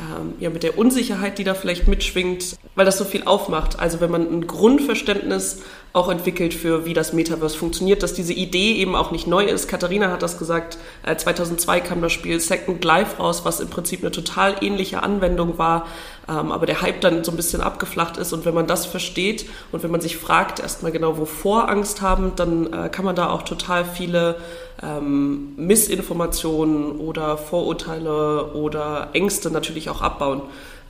ähm, 0.00 0.32
ja, 0.40 0.48
mit 0.48 0.62
der 0.62 0.78
Unsicherheit, 0.78 1.38
die 1.38 1.44
da 1.44 1.52
vielleicht 1.52 1.86
mitschwingt, 1.86 2.56
weil 2.74 2.86
das 2.86 2.96
so 2.96 3.04
viel 3.04 3.24
aufmacht. 3.24 3.78
Also 3.78 4.00
wenn 4.00 4.10
man 4.10 4.22
ein 4.22 4.46
Grundverständnis 4.46 5.60
auch 5.92 6.08
entwickelt 6.08 6.54
für, 6.54 6.84
wie 6.84 6.94
das 6.94 7.12
Metaverse 7.12 7.58
funktioniert, 7.58 8.02
dass 8.02 8.14
diese 8.14 8.32
Idee 8.32 8.74
eben 8.74 8.94
auch 8.94 9.10
nicht 9.10 9.26
neu 9.26 9.44
ist. 9.44 9.66
Katharina 9.66 10.10
hat 10.10 10.22
das 10.22 10.38
gesagt, 10.38 10.78
2002 11.16 11.78
äh, 11.78 11.80
kam 11.80 12.00
das 12.00 12.12
Spiel 12.12 12.38
Second 12.38 12.84
Life 12.84 13.16
raus, 13.18 13.44
was 13.44 13.58
im 13.58 13.68
Prinzip 13.68 14.00
eine 14.00 14.12
total 14.12 14.56
ähnliche 14.60 15.02
Anwendung 15.02 15.58
war, 15.58 15.86
ähm, 16.28 16.52
aber 16.52 16.66
der 16.66 16.80
Hype 16.80 17.00
dann 17.00 17.24
so 17.24 17.32
ein 17.32 17.36
bisschen 17.36 17.60
abgeflacht 17.60 18.18
ist. 18.18 18.32
Und 18.32 18.44
wenn 18.44 18.54
man 18.54 18.68
das 18.68 18.86
versteht 18.86 19.46
und 19.72 19.82
wenn 19.82 19.90
man 19.90 20.00
sich 20.00 20.16
fragt 20.16 20.60
erstmal 20.60 20.92
genau, 20.92 21.18
wovor 21.18 21.68
Angst 21.68 22.02
haben, 22.02 22.32
dann 22.36 22.72
äh, 22.72 22.88
kann 22.88 23.04
man 23.04 23.16
da 23.16 23.30
auch 23.30 23.42
total 23.42 23.84
viele 23.84 24.36
ähm, 24.80 25.54
Missinformationen 25.56 27.00
oder 27.00 27.36
Vorurteile 27.36 28.52
oder 28.52 29.08
Ängste 29.12 29.50
natürlich 29.50 29.90
auch 29.90 30.02
abbauen, 30.02 30.42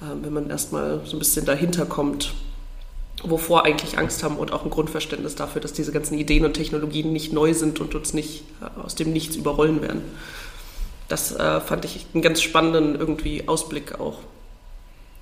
äh, 0.03 0.23
wenn 0.23 0.35
man 0.35 0.51
erstmal 0.51 1.01
so 1.07 1.17
ein 1.17 1.21
bisschen 1.21 1.47
dahinter 1.47 1.87
kommt 1.87 2.35
wovor 3.23 3.65
eigentlich 3.65 3.99
Angst 3.99 4.23
haben 4.23 4.37
und 4.37 4.53
auch 4.53 4.65
ein 4.65 4.71
Grundverständnis 4.71 5.35
dafür, 5.35 5.61
dass 5.61 5.73
diese 5.73 5.93
ganzen 5.93 6.19
Ideen 6.19 6.45
und 6.45 6.55
Technologien 6.55 7.13
nicht 7.13 7.33
neu 7.33 7.55
sind 7.55 7.81
und 7.81 7.95
uns 7.95 8.15
nicht 8.15 8.45
äh, 8.61 8.81
aus 8.81 8.95
dem 8.95 9.13
Nichts 9.13 9.37
überrollen 9.37 9.83
werden. 9.83 10.03
Das 11.09 11.35
äh, 11.35 11.61
fand 11.61 11.85
ich 11.85 12.07
einen 12.15 12.23
ganz 12.23 12.41
spannenden 12.41 12.95
irgendwie 12.95 13.49
Ausblick 13.49 13.99
auch. 13.99 14.19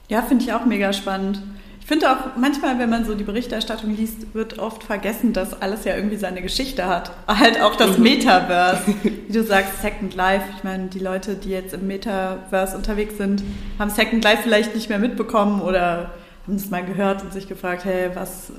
Ja, 0.09 0.23
finde 0.23 0.45
ich 0.45 0.53
auch 0.53 0.65
mega 0.65 0.93
spannend. 0.93 1.43
Ich 1.81 1.87
finde 1.87 2.12
auch 2.12 2.37
manchmal, 2.37 2.79
wenn 2.79 2.91
man 2.91 3.06
so 3.06 3.15
die 3.15 3.25
Berichterstattung 3.25 3.97
liest, 3.97 4.35
wird 4.35 4.59
oft 4.59 4.85
vergessen, 4.85 5.33
dass 5.33 5.62
alles 5.62 5.87
ja 5.87 5.97
irgendwie 5.97 6.19
seine 6.19 6.43
Geschichte 6.43 6.85
hat. 6.85 7.12
Halt 7.26 7.62
auch 7.62 7.76
das 7.76 7.97
mhm. 7.97 8.05
Metaverse. 8.05 8.83
Wie 9.02 9.33
du 9.33 9.43
sagst, 9.43 9.81
Second 9.81 10.14
Life. 10.14 10.45
Ich 10.59 10.64
meine, 10.64 10.88
die 10.88 10.99
Leute, 10.99 11.37
die 11.37 11.49
jetzt 11.49 11.73
im 11.73 11.87
Metaverse 11.87 12.76
unterwegs 12.76 13.17
sind, 13.17 13.43
haben 13.78 13.90
Second 13.90 14.23
Life 14.23 14.43
vielleicht 14.43 14.75
nicht 14.75 14.90
mehr 14.90 14.99
mitbekommen 14.99 15.62
oder 15.62 16.11
haben 16.49 16.57
es 16.57 16.71
mal 16.71 16.85
gehört 16.85 17.23
und 17.23 17.33
sich 17.33 17.47
gefragt, 17.47 17.85
hey, 17.85 18.11
was. 18.14 18.52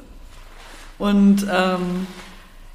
Und 1.00 1.48
ähm, 1.52 2.06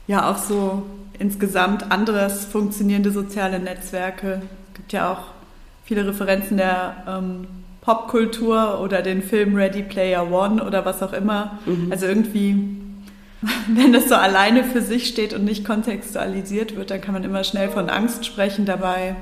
ja, 0.06 0.30
auch 0.30 0.38
so 0.38 0.82
insgesamt 1.18 1.90
anderes 1.92 2.44
funktionierende 2.44 3.12
soziale 3.12 3.60
Netzwerke. 3.60 4.42
Es 4.68 4.74
gibt 4.74 4.92
ja 4.92 5.12
auch 5.12 5.26
viele 5.84 6.06
Referenzen 6.06 6.56
der 6.56 7.04
ähm, 7.06 7.46
Popkultur 7.80 8.80
oder 8.80 9.02
den 9.02 9.22
Film 9.22 9.54
Ready 9.54 9.82
Player 9.82 10.32
One 10.32 10.64
oder 10.64 10.84
was 10.84 11.02
auch 11.02 11.12
immer. 11.12 11.58
Mhm. 11.64 11.92
Also 11.92 12.06
irgendwie, 12.06 12.56
wenn 13.68 13.92
das 13.92 14.08
so 14.08 14.16
alleine 14.16 14.64
für 14.64 14.80
sich 14.80 15.06
steht 15.06 15.32
und 15.32 15.44
nicht 15.44 15.64
kontextualisiert 15.64 16.74
wird, 16.74 16.90
dann 16.90 17.00
kann 17.00 17.14
man 17.14 17.22
immer 17.22 17.44
schnell 17.44 17.68
von 17.68 17.88
Angst 17.88 18.26
sprechen 18.26 18.64
dabei. 18.64 19.14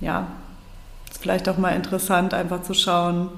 Ja, 0.00 0.26
ist 1.08 1.22
vielleicht 1.22 1.48
auch 1.48 1.58
mal 1.58 1.70
interessant, 1.70 2.34
einfach 2.34 2.62
zu 2.62 2.74
schauen, 2.74 3.28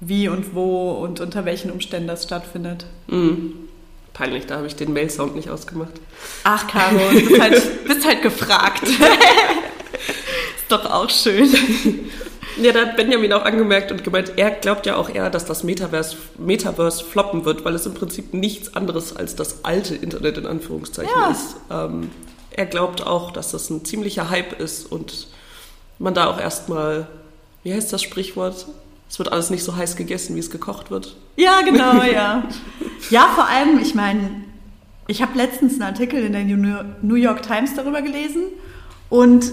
wie 0.00 0.28
und 0.28 0.54
wo 0.54 0.92
und 0.92 1.20
unter 1.20 1.44
welchen 1.44 1.70
Umständen 1.70 2.08
das 2.08 2.24
stattfindet. 2.24 2.86
Mhm. 3.06 3.68
Peinlich, 4.12 4.46
da 4.46 4.56
habe 4.56 4.66
ich 4.66 4.76
den 4.76 4.92
Mail-Sound 4.92 5.36
nicht 5.36 5.50
ausgemacht. 5.50 5.92
Ach, 6.44 6.66
Caro, 6.66 6.98
du 7.12 7.26
bist 7.26 7.40
halt, 7.40 7.84
bist 7.86 8.06
halt 8.06 8.22
gefragt. 8.22 8.82
ist 8.88 8.98
doch 10.68 10.90
auch 10.90 11.08
schön. 11.08 11.48
Ja, 12.60 12.72
da 12.72 12.80
hat 12.80 12.96
Benjamin 12.96 13.32
auch 13.32 13.44
angemerkt 13.44 13.92
und 13.92 14.02
gemeint, 14.02 14.32
er 14.36 14.50
glaubt 14.50 14.84
ja 14.84 14.96
auch 14.96 15.08
eher, 15.08 15.30
dass 15.30 15.44
das 15.44 15.62
Metaverse, 15.62 16.16
Metaverse 16.36 17.04
floppen 17.04 17.44
wird, 17.44 17.64
weil 17.64 17.74
es 17.74 17.86
im 17.86 17.94
Prinzip 17.94 18.34
nichts 18.34 18.74
anderes 18.74 19.16
als 19.16 19.36
das 19.36 19.64
alte 19.64 19.94
Internet 19.94 20.36
in 20.38 20.46
Anführungszeichen 20.46 21.12
ja. 21.14 21.30
ist. 21.30 21.56
Ähm, 21.70 22.10
er 22.50 22.66
glaubt 22.66 23.06
auch, 23.06 23.30
dass 23.30 23.52
das 23.52 23.70
ein 23.70 23.84
ziemlicher 23.84 24.28
Hype 24.28 24.60
ist 24.60 24.90
und 24.90 25.28
man 25.98 26.14
da 26.14 26.26
auch 26.26 26.40
erstmal, 26.40 27.06
wie 27.62 27.72
heißt 27.72 27.92
das 27.92 28.02
Sprichwort? 28.02 28.66
Es 29.10 29.18
wird 29.18 29.32
alles 29.32 29.50
nicht 29.50 29.64
so 29.64 29.76
heiß 29.76 29.96
gegessen, 29.96 30.36
wie 30.36 30.38
es 30.38 30.50
gekocht 30.50 30.92
wird. 30.92 31.16
Ja, 31.36 31.62
genau, 31.62 32.02
ja. 32.04 32.44
Ja, 33.10 33.26
vor 33.34 33.48
allem, 33.48 33.80
ich 33.80 33.96
meine, 33.96 34.30
ich 35.08 35.20
habe 35.20 35.36
letztens 35.36 35.74
einen 35.74 35.82
Artikel 35.82 36.22
in 36.22 36.32
der 36.32 36.44
New 37.02 37.16
York 37.16 37.42
Times 37.42 37.74
darüber 37.74 38.02
gelesen 38.02 38.44
und 39.08 39.52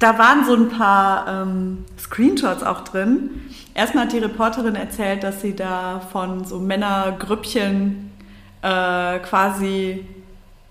da 0.00 0.18
waren 0.18 0.44
so 0.44 0.54
ein 0.54 0.68
paar 0.68 1.44
ähm, 1.46 1.84
Screenshots 1.96 2.64
auch 2.64 2.80
drin. 2.80 3.30
Erstmal 3.74 4.06
hat 4.06 4.12
die 4.12 4.18
Reporterin 4.18 4.74
erzählt, 4.74 5.22
dass 5.22 5.40
sie 5.40 5.54
da 5.54 6.00
von 6.10 6.44
so 6.44 6.58
Männergrüppchen 6.58 8.10
äh, 8.62 9.18
quasi 9.20 10.04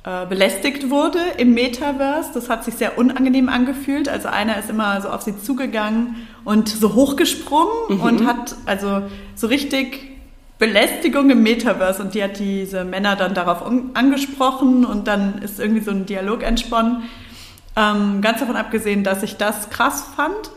äh, 0.06 0.28
belästigt 0.28 0.92
wurde 0.92 1.18
im 1.38 1.56
Metaverse. 1.56 2.30
Das 2.34 2.48
hat 2.48 2.64
sich 2.64 2.76
sehr 2.76 2.96
unangenehm 3.00 3.50
angefühlt. 3.50 4.08
Also 4.08 4.28
einer 4.28 4.60
ist 4.60 4.70
immer 4.70 5.02
so 5.02 5.10
auf 5.10 5.24
sie 5.24 5.36
zugegangen 5.36 6.28
und 6.44 6.70
so 6.70 6.94
hochgesprungen 6.94 7.74
mhm. 7.90 8.02
und 8.02 8.28
hat 8.28 8.56
also 8.68 9.02
so 9.34 9.48
richtig 9.48 10.12
Belästigung 10.60 11.32
im 11.32 11.42
Metaverse 11.42 12.04
und 12.04 12.14
die 12.14 12.24
hat 12.24 12.38
diese 12.38 12.84
Männer 12.84 13.16
dann 13.16 13.34
darauf 13.34 13.64
angesprochen 13.96 14.86
und 14.86 15.08
dann 15.08 15.40
ist 15.40 15.60
irgendwie 15.60 15.82
so 15.82 15.90
ein 15.90 16.06
Dialog 16.06 16.44
entsponnen. 16.44 17.04
Ähm, 17.76 18.22
ganz 18.22 18.42
davon 18.42 18.58
abgesehen, 18.58 19.04
dass 19.04 19.24
ich 19.24 19.38
das 19.38 19.72
krass 19.72 20.06
fand, 20.16 20.52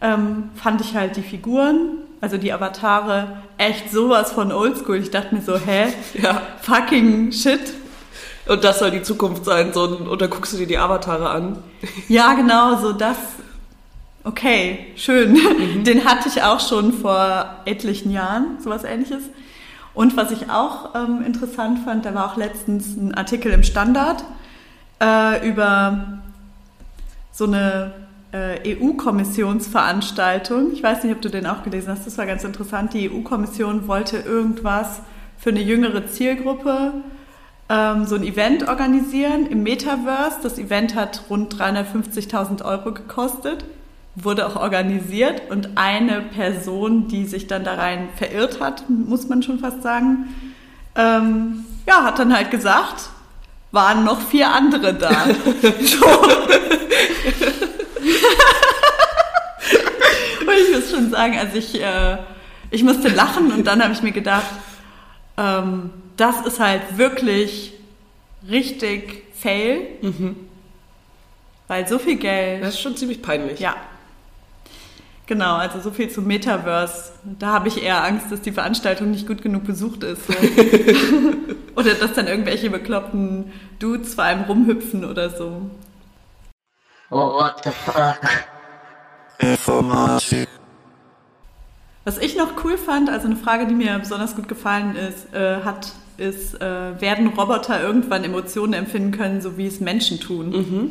ähm, 0.00 0.50
fand 0.54 0.80
ich 0.80 0.94
halt 0.94 1.16
die 1.16 1.22
Figuren, 1.22 1.98
also 2.20 2.38
die 2.38 2.52
Avatare, 2.52 3.42
echt 3.58 3.90
sowas 3.90 4.30
von 4.30 4.52
oldschool. 4.52 4.98
Ich 4.98 5.10
dachte 5.10 5.34
mir 5.34 5.42
so, 5.42 5.56
hä? 5.58 5.92
Ja. 6.22 6.40
Fucking 6.62 7.32
shit. 7.32 7.81
Und 8.46 8.64
das 8.64 8.80
soll 8.80 8.90
die 8.90 9.02
Zukunft 9.02 9.44
sein, 9.44 9.72
so, 9.72 9.84
und 9.84 10.20
da 10.20 10.26
guckst 10.26 10.52
du 10.52 10.56
dir 10.56 10.66
die 10.66 10.78
Avatare 10.78 11.30
an. 11.30 11.58
Ja, 12.08 12.34
genau, 12.34 12.76
so 12.80 12.92
das. 12.92 13.16
Okay, 14.24 14.86
schön. 14.96 15.32
Mhm. 15.32 15.84
Den 15.84 16.04
hatte 16.04 16.28
ich 16.28 16.42
auch 16.42 16.60
schon 16.60 16.92
vor 16.92 17.56
etlichen 17.64 18.10
Jahren, 18.10 18.58
sowas 18.60 18.84
ähnliches. 18.84 19.24
Und 19.94 20.16
was 20.16 20.30
ich 20.30 20.50
auch 20.50 20.94
ähm, 20.94 21.22
interessant 21.24 21.80
fand, 21.84 22.04
da 22.04 22.14
war 22.14 22.32
auch 22.32 22.36
letztens 22.36 22.96
ein 22.96 23.14
Artikel 23.14 23.52
im 23.52 23.62
Standard 23.62 24.24
äh, 25.02 25.48
über 25.48 26.20
so 27.32 27.44
eine 27.44 27.92
äh, 28.32 28.76
EU-Kommissionsveranstaltung. 28.76 30.72
Ich 30.72 30.82
weiß 30.82 31.04
nicht, 31.04 31.14
ob 31.14 31.20
du 31.20 31.28
den 31.28 31.46
auch 31.46 31.62
gelesen 31.62 31.90
hast. 31.90 32.06
Das 32.06 32.16
war 32.18 32.26
ganz 32.26 32.42
interessant. 32.44 32.94
Die 32.94 33.10
EU-Kommission 33.10 33.86
wollte 33.88 34.18
irgendwas 34.18 35.02
für 35.38 35.50
eine 35.50 35.60
jüngere 35.60 36.06
Zielgruppe, 36.06 36.94
ähm, 37.72 38.04
so 38.04 38.16
ein 38.16 38.22
Event 38.22 38.68
organisieren 38.68 39.46
im 39.46 39.62
Metaverse. 39.62 40.40
Das 40.42 40.58
Event 40.58 40.94
hat 40.94 41.22
rund 41.30 41.54
350.000 41.54 42.62
Euro 42.64 42.92
gekostet, 42.92 43.64
wurde 44.14 44.46
auch 44.46 44.56
organisiert 44.56 45.50
und 45.50 45.70
eine 45.76 46.20
Person, 46.20 47.08
die 47.08 47.24
sich 47.24 47.46
dann 47.46 47.64
da 47.64 47.74
rein 47.74 48.10
verirrt 48.16 48.60
hat, 48.60 48.90
muss 48.90 49.26
man 49.28 49.42
schon 49.42 49.58
fast 49.58 49.82
sagen, 49.82 50.34
ähm, 50.96 51.64
ja, 51.86 52.04
hat 52.04 52.18
dann 52.18 52.36
halt 52.36 52.50
gesagt, 52.50 53.08
waren 53.70 54.04
noch 54.04 54.20
vier 54.20 54.52
andere 54.52 54.92
da. 54.92 55.08
so. 55.80 56.06
und 60.40 60.58
ich 60.60 60.74
muss 60.74 60.90
schon 60.90 61.10
sagen, 61.10 61.38
also 61.38 61.56
ich, 61.56 61.80
äh, 61.82 62.18
ich 62.70 62.82
musste 62.84 63.08
lachen 63.08 63.50
und 63.50 63.66
dann 63.66 63.82
habe 63.82 63.94
ich 63.94 64.02
mir 64.02 64.12
gedacht, 64.12 64.44
ähm, 65.38 65.88
das 66.22 66.40
ist 66.46 66.60
halt 66.60 66.98
wirklich 66.98 67.72
richtig 68.48 69.24
fail. 69.34 69.88
Mhm. 70.02 70.36
Weil 71.66 71.88
so 71.88 71.98
viel 71.98 72.16
Geld. 72.16 72.62
Das 72.62 72.74
ist 72.74 72.80
schon 72.80 72.96
ziemlich 72.96 73.22
peinlich. 73.22 73.58
Ja. 73.58 73.74
Genau, 75.26 75.56
also 75.56 75.80
so 75.80 75.90
viel 75.90 76.10
zum 76.10 76.26
Metaverse. 76.26 77.12
Da 77.24 77.48
habe 77.48 77.66
ich 77.68 77.82
eher 77.82 78.04
Angst, 78.04 78.30
dass 78.30 78.40
die 78.40 78.52
Veranstaltung 78.52 79.10
nicht 79.10 79.26
gut 79.26 79.42
genug 79.42 79.64
besucht 79.64 80.04
ist. 80.04 80.26
So. 80.26 80.32
oder 81.76 81.94
dass 81.94 82.12
dann 82.12 82.28
irgendwelche 82.28 82.70
bekloppten 82.70 83.52
Dudes 83.80 84.14
vor 84.14 84.24
einem 84.24 84.44
rumhüpfen 84.44 85.04
oder 85.04 85.30
so. 85.30 85.70
Oh, 87.10 87.34
what 87.34 87.62
the 87.64 87.70
fuck? 87.70 88.20
Informatik. 89.38 90.48
Was 92.04 92.18
ich 92.18 92.36
noch 92.36 92.64
cool 92.64 92.76
fand, 92.76 93.10
also 93.10 93.26
eine 93.26 93.36
Frage, 93.36 93.66
die 93.66 93.74
mir 93.74 93.98
besonders 93.98 94.34
gut 94.34 94.48
gefallen 94.48 94.96
ist, 94.96 95.32
äh, 95.34 95.62
hat, 95.64 95.92
ist, 96.16 96.60
äh, 96.60 97.00
werden 97.00 97.28
Roboter 97.28 97.80
irgendwann 97.80 98.24
Emotionen 98.24 98.72
empfinden 98.72 99.12
können, 99.12 99.40
so 99.40 99.56
wie 99.56 99.66
es 99.66 99.80
Menschen 99.80 100.18
tun? 100.18 100.50
Mhm. 100.50 100.90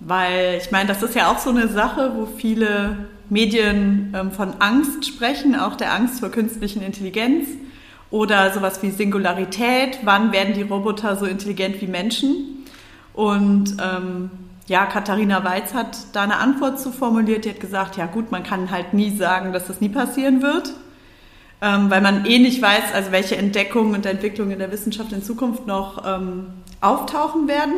Weil 0.00 0.58
ich 0.60 0.70
meine, 0.72 0.88
das 0.88 1.02
ist 1.02 1.14
ja 1.14 1.30
auch 1.30 1.38
so 1.38 1.50
eine 1.50 1.68
Sache, 1.68 2.12
wo 2.16 2.26
viele 2.26 3.06
Medien 3.30 4.12
ähm, 4.14 4.32
von 4.32 4.54
Angst 4.58 5.06
sprechen, 5.06 5.54
auch 5.54 5.76
der 5.76 5.94
Angst 5.94 6.20
vor 6.20 6.30
künstlichen 6.30 6.82
Intelligenz 6.82 7.48
oder 8.10 8.52
sowas 8.52 8.82
wie 8.82 8.90
Singularität. 8.90 10.00
Wann 10.02 10.32
werden 10.32 10.54
die 10.54 10.62
Roboter 10.62 11.16
so 11.16 11.26
intelligent 11.26 11.80
wie 11.80 11.86
Menschen? 11.86 12.64
Und 13.14 13.76
ähm, 13.82 14.30
ja, 14.66 14.86
Katharina 14.86 15.44
Weiz 15.44 15.74
hat 15.74 15.96
da 16.12 16.22
eine 16.22 16.38
Antwort 16.38 16.80
zu 16.80 16.90
formuliert. 16.90 17.44
Die 17.44 17.50
hat 17.50 17.60
gesagt, 17.60 17.96
ja 17.96 18.06
gut, 18.06 18.32
man 18.32 18.42
kann 18.42 18.70
halt 18.70 18.94
nie 18.94 19.14
sagen, 19.14 19.52
dass 19.52 19.66
das 19.66 19.80
nie 19.80 19.90
passieren 19.90 20.42
wird, 20.42 20.72
ähm, 21.60 21.90
weil 21.90 22.00
man 22.00 22.24
eh 22.24 22.38
nicht 22.38 22.62
weiß, 22.62 22.94
also 22.94 23.12
welche 23.12 23.36
Entdeckungen 23.36 23.94
und 23.94 24.06
Entwicklungen 24.06 24.52
in 24.52 24.58
der 24.58 24.72
Wissenschaft 24.72 25.12
in 25.12 25.22
Zukunft 25.22 25.66
noch 25.66 26.04
ähm, 26.06 26.46
auftauchen 26.80 27.46
werden. 27.46 27.74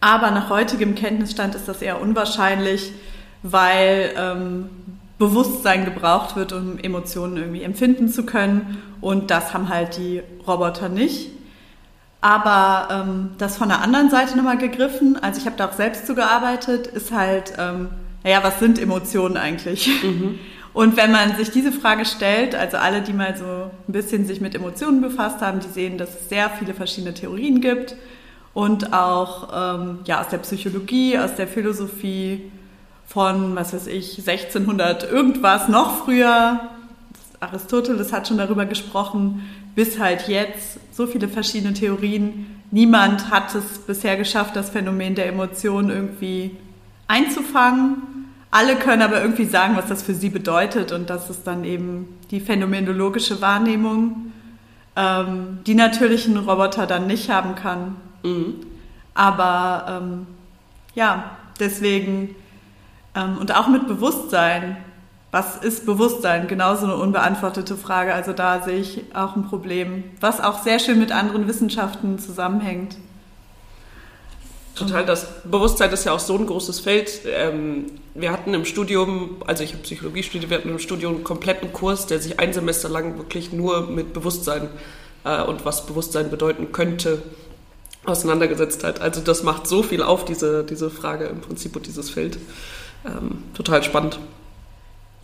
Aber 0.00 0.30
nach 0.30 0.50
heutigem 0.50 0.94
Kenntnisstand 0.94 1.54
ist 1.54 1.68
das 1.68 1.80
eher 1.80 2.00
unwahrscheinlich, 2.00 2.92
weil 3.42 4.12
ähm, 4.16 4.68
Bewusstsein 5.18 5.84
gebraucht 5.84 6.36
wird, 6.36 6.52
um 6.52 6.78
Emotionen 6.78 7.36
irgendwie 7.36 7.62
empfinden 7.62 8.08
zu 8.08 8.26
können. 8.26 8.82
Und 9.00 9.30
das 9.30 9.54
haben 9.54 9.68
halt 9.68 9.96
die 9.96 10.22
Roboter 10.46 10.88
nicht. 10.88 11.30
Aber 12.20 12.88
ähm, 12.90 13.30
das 13.38 13.56
von 13.56 13.68
der 13.68 13.82
anderen 13.82 14.10
Seite 14.10 14.36
nochmal 14.36 14.58
gegriffen, 14.58 15.16
also 15.22 15.40
ich 15.40 15.46
habe 15.46 15.56
da 15.56 15.68
auch 15.68 15.72
selbst 15.72 16.06
zugearbeitet, 16.06 16.86
ist 16.86 17.12
halt, 17.12 17.52
ähm, 17.58 17.88
naja, 18.24 18.40
was 18.42 18.58
sind 18.58 18.78
Emotionen 18.78 19.36
eigentlich? 19.36 19.88
Mhm. 20.02 20.38
Und 20.76 20.98
wenn 20.98 21.10
man 21.10 21.34
sich 21.36 21.50
diese 21.50 21.72
Frage 21.72 22.04
stellt, 22.04 22.54
also 22.54 22.76
alle, 22.76 23.00
die 23.00 23.14
mal 23.14 23.34
so 23.34 23.44
ein 23.44 23.92
bisschen 23.92 24.26
sich 24.26 24.42
mit 24.42 24.54
Emotionen 24.54 25.00
befasst 25.00 25.40
haben, 25.40 25.60
die 25.60 25.68
sehen, 25.68 25.96
dass 25.96 26.10
es 26.10 26.28
sehr 26.28 26.50
viele 26.50 26.74
verschiedene 26.74 27.14
Theorien 27.14 27.62
gibt 27.62 27.96
und 28.52 28.92
auch 28.92 29.48
ähm, 29.54 30.00
ja, 30.04 30.20
aus 30.20 30.28
der 30.28 30.36
Psychologie, 30.38 31.18
aus 31.18 31.34
der 31.34 31.46
Philosophie 31.46 32.52
von, 33.06 33.56
was 33.56 33.72
weiß 33.72 33.86
ich, 33.86 34.18
1600 34.18 35.10
irgendwas, 35.10 35.68
noch 35.68 36.04
früher. 36.04 36.60
Aristoteles 37.40 38.12
hat 38.12 38.28
schon 38.28 38.36
darüber 38.36 38.66
gesprochen, 38.66 39.48
bis 39.76 40.00
halt 40.00 40.26
jetzt 40.26 40.80
so 40.90 41.06
viele 41.06 41.28
verschiedene 41.28 41.74
Theorien. 41.74 42.60
Niemand 42.72 43.30
hat 43.30 43.54
es 43.54 43.78
bisher 43.78 44.16
geschafft, 44.16 44.56
das 44.56 44.70
Phänomen 44.70 45.14
der 45.14 45.28
Emotionen 45.28 45.90
irgendwie 45.90 46.56
einzufangen. 47.06 48.26
Alle 48.50 48.76
können 48.76 49.02
aber 49.02 49.20
irgendwie 49.20 49.44
sagen, 49.44 49.76
was 49.76 49.86
das 49.86 50.02
für 50.02 50.14
sie 50.14 50.30
bedeutet 50.30 50.92
und 50.92 51.10
das 51.10 51.28
ist 51.30 51.46
dann 51.46 51.64
eben 51.64 52.18
die 52.30 52.40
phänomenologische 52.40 53.42
Wahrnehmung, 53.42 54.32
ähm, 54.96 55.58
die 55.66 55.74
natürlich 55.74 56.26
ein 56.26 56.38
Roboter 56.38 56.86
dann 56.86 57.06
nicht 57.06 57.28
haben 57.28 57.54
kann. 57.54 57.96
Mhm. 58.22 58.54
Aber 59.12 60.00
ähm, 60.02 60.26
ja, 60.94 61.32
deswegen 61.60 62.34
ähm, 63.14 63.36
und 63.38 63.54
auch 63.54 63.68
mit 63.68 63.86
Bewusstsein 63.86 64.78
was 65.36 65.56
ist 65.56 65.84
Bewusstsein? 65.84 66.48
Genauso 66.48 66.86
eine 66.86 66.96
unbeantwortete 66.96 67.76
Frage. 67.76 68.14
Also 68.14 68.32
da 68.32 68.62
sehe 68.62 68.78
ich 68.78 69.04
auch 69.12 69.36
ein 69.36 69.46
Problem, 69.46 70.04
was 70.18 70.40
auch 70.40 70.62
sehr 70.62 70.78
schön 70.78 70.98
mit 70.98 71.12
anderen 71.12 71.46
Wissenschaften 71.46 72.18
zusammenhängt. 72.18 72.96
Total, 74.74 75.04
das 75.04 75.26
Bewusstsein 75.44 75.92
ist 75.92 76.06
ja 76.06 76.12
auch 76.12 76.20
so 76.20 76.38
ein 76.38 76.46
großes 76.46 76.80
Feld. 76.80 77.20
Ähm, 77.26 77.84
wir 78.14 78.32
hatten 78.32 78.54
im 78.54 78.64
Studium, 78.64 79.42
also 79.46 79.62
ich 79.62 79.74
habe 79.74 79.82
Psychologie 79.82 80.22
studiert, 80.22 80.48
wir 80.48 80.56
hatten 80.56 80.70
im 80.70 80.78
Studium 80.78 81.16
einen 81.16 81.24
kompletten 81.24 81.70
Kurs, 81.70 82.06
der 82.06 82.18
sich 82.18 82.40
ein 82.40 82.54
Semester 82.54 82.88
lang 82.88 83.18
wirklich 83.18 83.52
nur 83.52 83.82
mit 83.88 84.14
Bewusstsein 84.14 84.70
äh, 85.24 85.42
und 85.42 85.66
was 85.66 85.84
Bewusstsein 85.84 86.30
bedeuten 86.30 86.72
könnte 86.72 87.20
auseinandergesetzt 88.06 88.84
hat. 88.84 89.02
Also 89.02 89.20
das 89.20 89.42
macht 89.42 89.66
so 89.66 89.82
viel 89.82 90.02
auf, 90.02 90.24
diese, 90.24 90.64
diese 90.64 90.88
Frage 90.88 91.26
im 91.26 91.42
Prinzip 91.42 91.76
und 91.76 91.86
dieses 91.86 92.08
Feld. 92.08 92.38
Ähm, 93.04 93.42
total 93.52 93.82
spannend. 93.82 94.18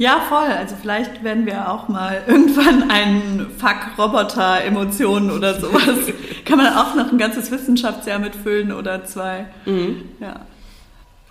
Ja, 0.03 0.19
voll. 0.29 0.51
Also 0.51 0.75
vielleicht 0.75 1.23
werden 1.23 1.47
wir 1.47 1.71
auch 1.71 1.87
mal 1.87 2.23
irgendwann 2.27 2.91
einen 2.91 3.53
Fuck 3.57 3.97
Roboter 3.97 4.65
Emotionen 4.65 5.31
oder 5.31 5.61
sowas. 5.61 6.13
Kann 6.45 6.59
man 6.59 6.77
auch 6.77 6.97
noch 6.97 7.13
ein 7.13 7.19
ganzes 7.19 7.53
Wissenschaftsjahr 7.53 8.19
mitfüllen 8.19 8.73
oder 8.73 9.05
zwei. 9.05 9.47
Mhm. 9.65 10.09
Ja. 10.19 10.41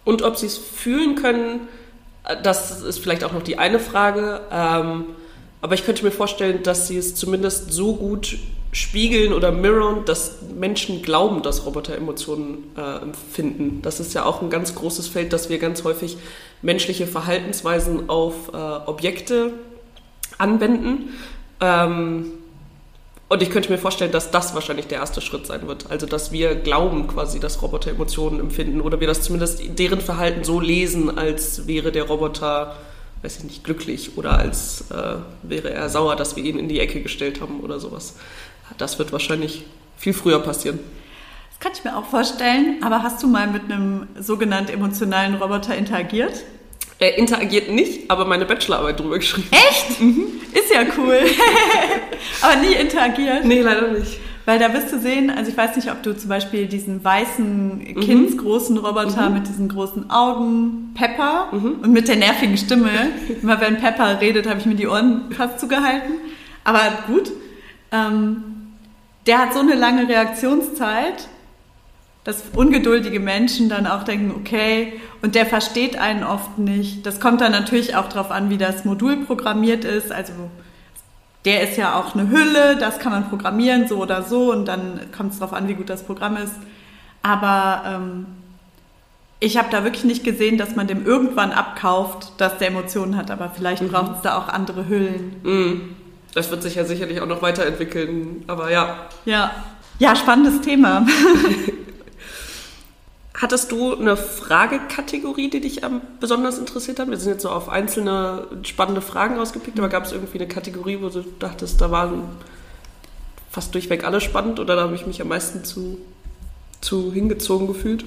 Und 0.05 0.21
ob 0.21 0.37
sie 0.37 0.45
es 0.45 0.57
fühlen 0.57 1.15
können, 1.15 1.67
das 2.43 2.81
ist 2.81 2.99
vielleicht 2.99 3.25
auch 3.25 3.33
noch 3.33 3.43
die 3.43 3.59
eine 3.59 3.77
Frage. 3.77 4.39
Ähm, 4.49 5.03
aber 5.59 5.73
ich 5.73 5.83
könnte 5.85 6.05
mir 6.05 6.11
vorstellen, 6.11 6.63
dass 6.63 6.87
sie 6.87 6.95
es 6.95 7.13
zumindest 7.13 7.73
so 7.73 7.97
gut 7.97 8.37
spiegeln 8.71 9.33
oder 9.33 9.51
mirrorn, 9.51 10.05
dass 10.05 10.37
Menschen 10.57 11.01
glauben, 11.01 11.41
dass 11.41 11.65
Roboter 11.65 11.95
Emotionen 11.95 12.71
äh, 12.77 13.01
empfinden. 13.01 13.81
Das 13.81 13.99
ist 13.99 14.13
ja 14.13 14.25
auch 14.25 14.41
ein 14.41 14.49
ganz 14.49 14.75
großes 14.75 15.07
Feld, 15.07 15.33
dass 15.33 15.49
wir 15.49 15.57
ganz 15.59 15.83
häufig 15.83 16.17
menschliche 16.61 17.07
Verhaltensweisen 17.07 18.09
auf 18.09 18.49
äh, 18.53 18.57
Objekte 18.57 19.53
anwenden. 20.37 21.09
Ähm, 21.59 22.31
Und 23.27 23.41
ich 23.41 23.49
könnte 23.49 23.71
mir 23.71 23.77
vorstellen, 23.77 24.11
dass 24.11 24.29
das 24.29 24.53
wahrscheinlich 24.55 24.87
der 24.87 24.99
erste 24.99 25.21
Schritt 25.21 25.47
sein 25.47 25.65
wird. 25.67 25.89
Also, 25.89 26.05
dass 26.05 26.33
wir 26.33 26.55
glauben 26.55 27.07
quasi, 27.07 27.39
dass 27.39 27.61
Roboter 27.61 27.91
Emotionen 27.91 28.41
empfinden 28.41 28.81
oder 28.81 28.99
wir 28.99 29.07
das 29.07 29.21
zumindest 29.21 29.61
deren 29.79 30.01
Verhalten 30.01 30.43
so 30.43 30.59
lesen, 30.59 31.17
als 31.17 31.65
wäre 31.65 31.91
der 31.91 32.03
Roboter, 32.03 32.75
weiß 33.21 33.37
ich 33.37 33.43
nicht, 33.45 33.63
glücklich 33.63 34.17
oder 34.17 34.37
als 34.37 34.85
äh, 34.91 35.15
wäre 35.43 35.69
er 35.71 35.87
sauer, 35.87 36.17
dass 36.17 36.35
wir 36.35 36.43
ihn 36.43 36.59
in 36.59 36.67
die 36.67 36.81
Ecke 36.81 37.01
gestellt 37.01 37.39
haben 37.39 37.61
oder 37.61 37.79
sowas. 37.79 38.15
Das 38.77 38.99
wird 38.99 39.11
wahrscheinlich 39.11 39.63
viel 39.97 40.13
früher 40.13 40.39
passieren. 40.39 40.79
Das 41.49 41.59
kann 41.59 41.71
ich 41.73 41.83
mir 41.83 41.95
auch 41.97 42.05
vorstellen. 42.05 42.83
Aber 42.83 43.03
hast 43.03 43.21
du 43.21 43.27
mal 43.27 43.47
mit 43.47 43.63
einem 43.63 44.07
sogenannten 44.19 44.71
emotionalen 44.71 45.35
Roboter 45.35 45.75
interagiert? 45.75 46.33
Er 46.99 47.17
interagiert 47.17 47.69
nicht, 47.71 48.11
aber 48.11 48.25
meine 48.25 48.45
Bachelorarbeit 48.45 48.99
drüber 48.99 49.17
geschrieben. 49.17 49.49
Echt? 49.51 49.99
Mhm. 50.01 50.41
Ist 50.53 50.73
ja 50.73 50.81
cool. 50.97 51.19
aber 52.41 52.55
nie 52.55 52.73
interagiert? 52.73 53.45
Nee, 53.45 53.61
leider 53.61 53.91
nicht. 53.91 54.19
Weil 54.45 54.57
da 54.59 54.73
wirst 54.73 54.91
du 54.91 54.99
sehen, 54.99 55.29
also 55.29 55.51
ich 55.51 55.57
weiß 55.57 55.75
nicht, 55.75 55.91
ob 55.91 56.01
du 56.01 56.17
zum 56.17 56.29
Beispiel 56.29 56.65
diesen 56.67 57.03
weißen, 57.03 57.77
mhm. 57.77 57.99
kindsgroßen 57.99 58.77
Roboter 58.77 59.29
mhm. 59.29 59.35
mit 59.35 59.47
diesen 59.47 59.69
großen 59.69 60.09
Augen, 60.09 60.93
Pepper 60.95 61.49
mhm. 61.51 61.79
und 61.83 61.91
mit 61.91 62.07
der 62.07 62.15
nervigen 62.15 62.57
Stimme. 62.57 62.89
Immer 63.41 63.61
wenn 63.61 63.77
Pepper 63.77 64.19
redet, 64.19 64.47
habe 64.47 64.59
ich 64.59 64.65
mir 64.65 64.75
die 64.75 64.87
Ohren 64.87 65.31
fast 65.31 65.59
zugehalten. 65.59 66.13
Aber 66.63 66.81
gut. 67.07 67.31
Ähm, 67.91 68.43
der 69.27 69.39
hat 69.39 69.53
so 69.53 69.59
eine 69.59 69.75
lange 69.75 70.07
Reaktionszeit 70.07 71.27
dass 72.23 72.43
ungeduldige 72.55 73.19
Menschen 73.19 73.67
dann 73.67 73.87
auch 73.87 74.03
denken, 74.03 74.31
okay, 74.35 74.99
und 75.21 75.33
der 75.33 75.45
versteht 75.45 75.97
einen 75.97 76.23
oft 76.23 76.57
nicht. 76.59 77.05
Das 77.05 77.19
kommt 77.19 77.41
dann 77.41 77.51
natürlich 77.51 77.95
auch 77.95 78.09
darauf 78.09 78.31
an, 78.31 78.49
wie 78.49 78.57
das 78.57 78.85
Modul 78.85 79.25
programmiert 79.25 79.85
ist. 79.85 80.11
Also 80.11 80.33
der 81.45 81.67
ist 81.67 81.77
ja 81.77 81.99
auch 81.99 82.13
eine 82.13 82.29
Hülle, 82.29 82.77
das 82.77 82.99
kann 82.99 83.11
man 83.11 83.29
programmieren, 83.29 83.87
so 83.87 83.97
oder 83.97 84.21
so, 84.21 84.51
und 84.51 84.65
dann 84.65 84.99
kommt 85.15 85.33
es 85.33 85.39
darauf 85.39 85.53
an, 85.53 85.67
wie 85.67 85.73
gut 85.73 85.89
das 85.89 86.03
Programm 86.03 86.37
ist. 86.37 86.53
Aber 87.23 87.83
ähm, 87.87 88.25
ich 89.39 89.57
habe 89.57 89.69
da 89.71 89.83
wirklich 89.83 90.03
nicht 90.03 90.23
gesehen, 90.23 90.59
dass 90.59 90.75
man 90.75 90.85
dem 90.85 91.03
irgendwann 91.07 91.51
abkauft, 91.51 92.33
dass 92.37 92.59
der 92.59 92.67
Emotionen 92.67 93.17
hat, 93.17 93.31
aber 93.31 93.49
vielleicht 93.49 93.81
mhm. 93.81 93.89
braucht 93.89 94.17
es 94.17 94.21
da 94.21 94.37
auch 94.37 94.47
andere 94.47 94.87
Hüllen. 94.87 95.35
Mhm. 95.41 95.95
Das 96.33 96.49
wird 96.49 96.63
sich 96.63 96.75
ja 96.75 96.85
sicherlich 96.85 97.21
auch 97.21 97.27
noch 97.27 97.41
weiterentwickeln, 97.41 98.43
aber 98.47 98.71
ja. 98.71 99.09
Ja, 99.25 99.51
ja 99.99 100.15
spannendes 100.15 100.61
Thema. 100.61 101.05
Hattest 103.33 103.71
du 103.71 103.95
eine 103.95 104.15
Fragekategorie, 104.15 105.49
die 105.49 105.61
dich 105.61 105.81
besonders 106.19 106.59
interessiert 106.59 106.99
hat? 106.99 107.09
Wir 107.09 107.17
sind 107.17 107.31
jetzt 107.31 107.41
so 107.41 107.49
auf 107.49 107.69
einzelne 107.69 108.47
spannende 108.61 109.01
Fragen 109.01 109.39
ausgepickt, 109.39 109.79
aber 109.79 109.89
gab 109.89 110.05
es 110.05 110.11
irgendwie 110.11 110.37
eine 110.37 110.47
Kategorie, 110.47 110.99
wo 111.01 111.09
du 111.09 111.23
dachtest, 111.39 111.81
da 111.81 111.89
waren 111.89 112.23
fast 113.49 113.73
durchweg 113.73 114.05
alle 114.05 114.21
spannend 114.21 114.59
oder 114.59 114.75
da 114.75 114.83
habe 114.83 114.95
ich 114.95 115.07
mich 115.07 115.21
am 115.21 115.29
meisten 115.29 115.63
zu, 115.63 115.97
zu 116.81 117.11
hingezogen 117.11 117.67
gefühlt? 117.67 118.05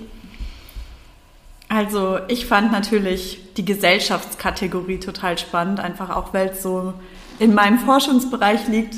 Also 1.69 2.21
ich 2.29 2.47
fand 2.47 2.71
natürlich 2.71 3.41
die 3.57 3.65
Gesellschaftskategorie 3.65 5.01
total 5.01 5.37
spannend, 5.37 5.81
einfach 5.81 6.11
auch 6.11 6.33
weil 6.33 6.51
es 6.51 6.63
so 6.63 6.95
in 7.39 7.55
meinem 7.55 7.79
Forschungsbereich 7.79 8.69
liegt 8.69 8.97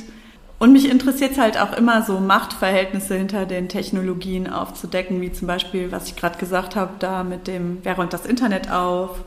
und 0.59 0.73
mich 0.73 0.89
interessiert 0.89 1.33
es 1.33 1.39
halt 1.39 1.59
auch 1.61 1.75
immer 1.75 2.03
so 2.03 2.19
Machtverhältnisse 2.19 3.15
hinter 3.15 3.45
den 3.45 3.69
Technologien 3.69 4.51
aufzudecken, 4.51 5.21
wie 5.21 5.33
zum 5.33 5.47
Beispiel, 5.47 5.93
was 5.93 6.07
ich 6.09 6.17
gerade 6.17 6.39
gesagt 6.39 6.77
habe, 6.77 6.93
da 6.99 7.25
mit 7.25 7.47
dem, 7.47 7.79
wer 7.83 7.97
räumt 7.97 8.15
das 8.15 8.25
Internet 8.25 8.71
auf? 8.71 9.23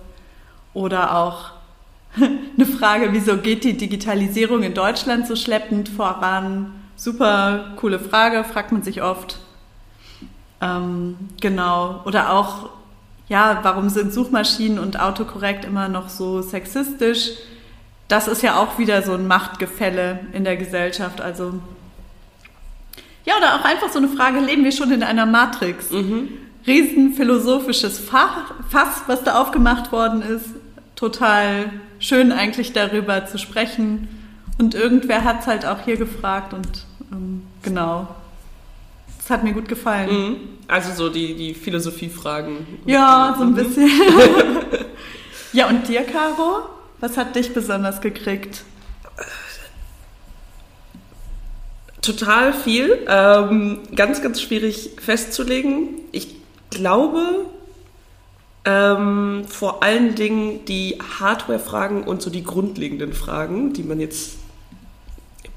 Oder 0.74 1.16
auch 1.16 1.52
eine 2.16 2.66
Frage, 2.66 3.10
wieso 3.12 3.38
geht 3.38 3.64
die 3.64 3.78
Digitalisierung 3.78 4.64
in 4.64 4.74
Deutschland 4.74 5.28
so 5.28 5.36
schleppend 5.36 5.90
voran? 5.90 6.74
Super 6.96 7.74
coole 7.78 8.00
Frage, 8.00 8.44
fragt 8.44 8.72
man 8.72 8.82
sich 8.82 9.04
oft. 9.04 9.40
Ähm, 10.62 11.16
genau. 11.40 12.02
Oder 12.06 12.34
auch, 12.34 12.70
ja, 13.28 13.60
warum 13.62 13.90
sind 13.90 14.12
Suchmaschinen 14.12 14.80
und 14.80 15.00
Autokorrekt 15.00 15.64
immer 15.64 15.90
noch 15.90 16.10
so 16.10 16.42
sexistisch? 16.42 17.34
Das 18.10 18.28
ist 18.28 18.42
ja 18.42 18.58
auch 18.58 18.78
wieder 18.78 19.02
so 19.04 19.14
ein 19.14 19.28
Machtgefälle 19.28 20.20
in 20.34 20.44
der 20.44 20.58
Gesellschaft. 20.58 21.22
Also 21.22 21.54
ja, 23.26 23.38
oder 23.38 23.56
auch 23.56 23.64
einfach 23.64 23.90
so 23.90 24.00
eine 24.00 24.08
Frage, 24.08 24.40
leben 24.40 24.64
wir 24.64 24.72
schon 24.72 24.92
in 24.92 25.04
einer 25.04 25.28
Matrix? 25.28 25.92
Mhm. 25.92 26.30
Riesen 26.66 27.14
philosophisches 27.14 28.00
Fass, 28.00 29.04
was 29.06 29.24
da 29.24 29.40
aufgemacht 29.40 29.92
worden 29.92 30.24
ist. 30.24 30.46
Total 30.96 31.72
schön 32.00 32.32
eigentlich 32.32 32.74
darüber 32.74 33.26
zu 33.28 33.38
sprechen. 33.38 34.08
Und 34.58 34.74
irgendwer 34.74 35.24
hat 35.24 35.42
es 35.42 35.48
halt 35.48 35.66
auch 35.66 35.82
hier 35.86 35.98
gefragt 35.98 36.54
und 36.54 36.86
ähm, 37.12 37.44
genau. 37.62 38.08
Das 39.20 39.30
hat 39.30 39.44
mir 39.44 39.54
gut 39.54 39.68
gefallen. 39.68 40.10
Mhm. 40.10 40.36
Also 40.68 40.94
so 40.94 41.10
die, 41.10 41.36
die 41.36 41.54
Philosophiefragen. 41.54 42.66
Ja, 42.86 43.36
so 43.38 43.44
ein 43.44 43.52
mhm. 43.52 43.56
bisschen. 43.56 43.90
ja, 45.54 45.68
und 45.68 45.88
dir, 45.88 46.04
Caro? 46.04 46.79
Was 47.00 47.18
hat 47.18 47.36
dich 47.36 47.54
besonders 47.54 48.02
gekriegt? 48.02 48.64
Total 52.02 52.54
viel. 52.54 53.06
Ähm, 53.08 53.80
ganz, 53.96 54.22
ganz 54.22 54.42
schwierig 54.42 54.92
festzulegen. 55.02 55.90
Ich 56.12 56.36
glaube, 56.70 57.46
ähm, 58.66 59.46
vor 59.48 59.84
allen 59.84 60.16
Dingen 60.16 60.66
die 60.66 60.98
Hardware-Fragen 61.20 62.04
und 62.04 62.22
so 62.22 62.30
die 62.30 62.44
grundlegenden 62.44 63.14
Fragen, 63.14 63.74
die 63.74 63.84
man 63.84 64.00
jetzt 64.00 64.38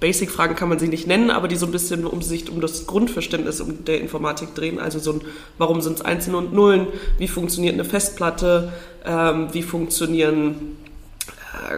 Basic-Fragen 0.03 0.57
kann 0.57 0.69
man 0.69 0.81
sie 0.81 0.89
nicht 0.89 1.07
nennen, 1.07 1.31
aber 1.31 1.47
die 1.47 1.55
so 1.55 1.65
ein 1.65 1.71
bisschen 1.71 2.05
um 2.05 2.23
sich 2.23 2.51
um 2.51 2.61
das 2.61 2.89
Grundverständnis 2.89 3.61
um 3.61 3.85
der 3.85 4.01
Informatik 4.01 4.53
drehen. 4.53 4.81
Also 4.81 4.99
so 4.99 5.13
ein, 5.13 5.21
warum 5.59 5.81
sind 5.81 5.99
es 5.99 6.05
Einzelne 6.05 6.39
und 6.39 6.53
Nullen? 6.53 6.89
Wie 7.19 7.29
funktioniert 7.29 7.75
eine 7.75 7.85
Festplatte? 7.85 8.73
Ähm, 9.05 9.49
wie 9.53 9.63
funktionieren 9.63 10.77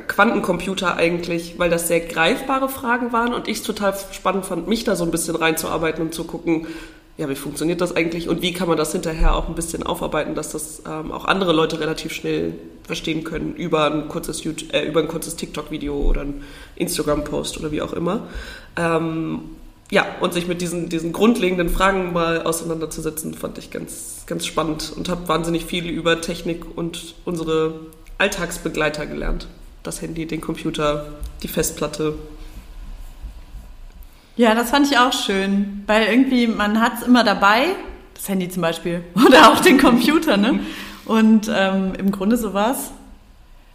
Quantencomputer 0.06 0.96
eigentlich, 0.96 1.58
weil 1.58 1.70
das 1.70 1.88
sehr 1.88 2.00
greifbare 2.00 2.68
Fragen 2.68 3.12
waren 3.12 3.34
und 3.34 3.48
ich 3.48 3.58
es 3.58 3.62
total 3.62 3.94
spannend 4.12 4.46
fand, 4.46 4.68
mich 4.68 4.84
da 4.84 4.96
so 4.96 5.04
ein 5.04 5.10
bisschen 5.10 5.36
reinzuarbeiten 5.36 6.02
und 6.02 6.14
zu 6.14 6.24
gucken, 6.24 6.66
ja, 7.16 7.28
wie 7.28 7.36
funktioniert 7.36 7.80
das 7.80 7.94
eigentlich 7.94 8.28
und 8.28 8.42
wie 8.42 8.52
kann 8.52 8.66
man 8.66 8.76
das 8.76 8.92
hinterher 8.92 9.36
auch 9.36 9.48
ein 9.48 9.54
bisschen 9.54 9.84
aufarbeiten, 9.84 10.34
dass 10.34 10.50
das 10.50 10.82
ähm, 10.86 11.12
auch 11.12 11.26
andere 11.26 11.52
Leute 11.52 11.78
relativ 11.78 12.12
schnell 12.12 12.54
verstehen 12.82 13.22
können 13.22 13.54
über 13.54 13.90
ein 13.90 14.08
kurzes, 14.08 14.44
äh, 14.44 14.90
kurzes 14.90 15.36
TikTok-Video 15.36 15.94
oder 15.94 16.22
ein 16.22 16.42
Instagram-Post 16.74 17.58
oder 17.58 17.70
wie 17.70 17.82
auch 17.82 17.92
immer. 17.92 18.26
Ähm, 18.76 19.42
ja, 19.92 20.06
und 20.20 20.32
sich 20.34 20.48
mit 20.48 20.60
diesen, 20.60 20.88
diesen 20.88 21.12
grundlegenden 21.12 21.68
Fragen 21.68 22.12
mal 22.12 22.42
auseinanderzusetzen, 22.42 23.34
fand 23.34 23.58
ich 23.58 23.70
ganz, 23.70 24.24
ganz 24.26 24.44
spannend 24.44 24.92
und 24.96 25.08
habe 25.08 25.28
wahnsinnig 25.28 25.66
viel 25.66 25.88
über 25.88 26.20
Technik 26.20 26.64
und 26.76 27.14
unsere 27.24 27.74
Alltagsbegleiter 28.18 29.06
gelernt 29.06 29.46
das 29.84 30.02
Handy, 30.02 30.26
den 30.26 30.40
Computer, 30.40 31.06
die 31.42 31.48
Festplatte. 31.48 32.14
Ja, 34.36 34.54
das 34.56 34.70
fand 34.70 34.90
ich 34.90 34.98
auch 34.98 35.12
schön, 35.12 35.84
weil 35.86 36.06
irgendwie 36.06 36.48
man 36.48 36.80
hat 36.80 36.94
es 37.00 37.06
immer 37.06 37.22
dabei, 37.22 37.66
das 38.14 38.28
Handy 38.28 38.48
zum 38.48 38.62
Beispiel 38.62 39.04
oder 39.26 39.52
auch 39.52 39.60
den 39.60 39.78
Computer, 39.78 40.36
ne? 40.36 40.58
Und 41.04 41.50
ähm, 41.54 41.92
im 41.98 42.10
Grunde 42.10 42.36
sowas, 42.36 42.90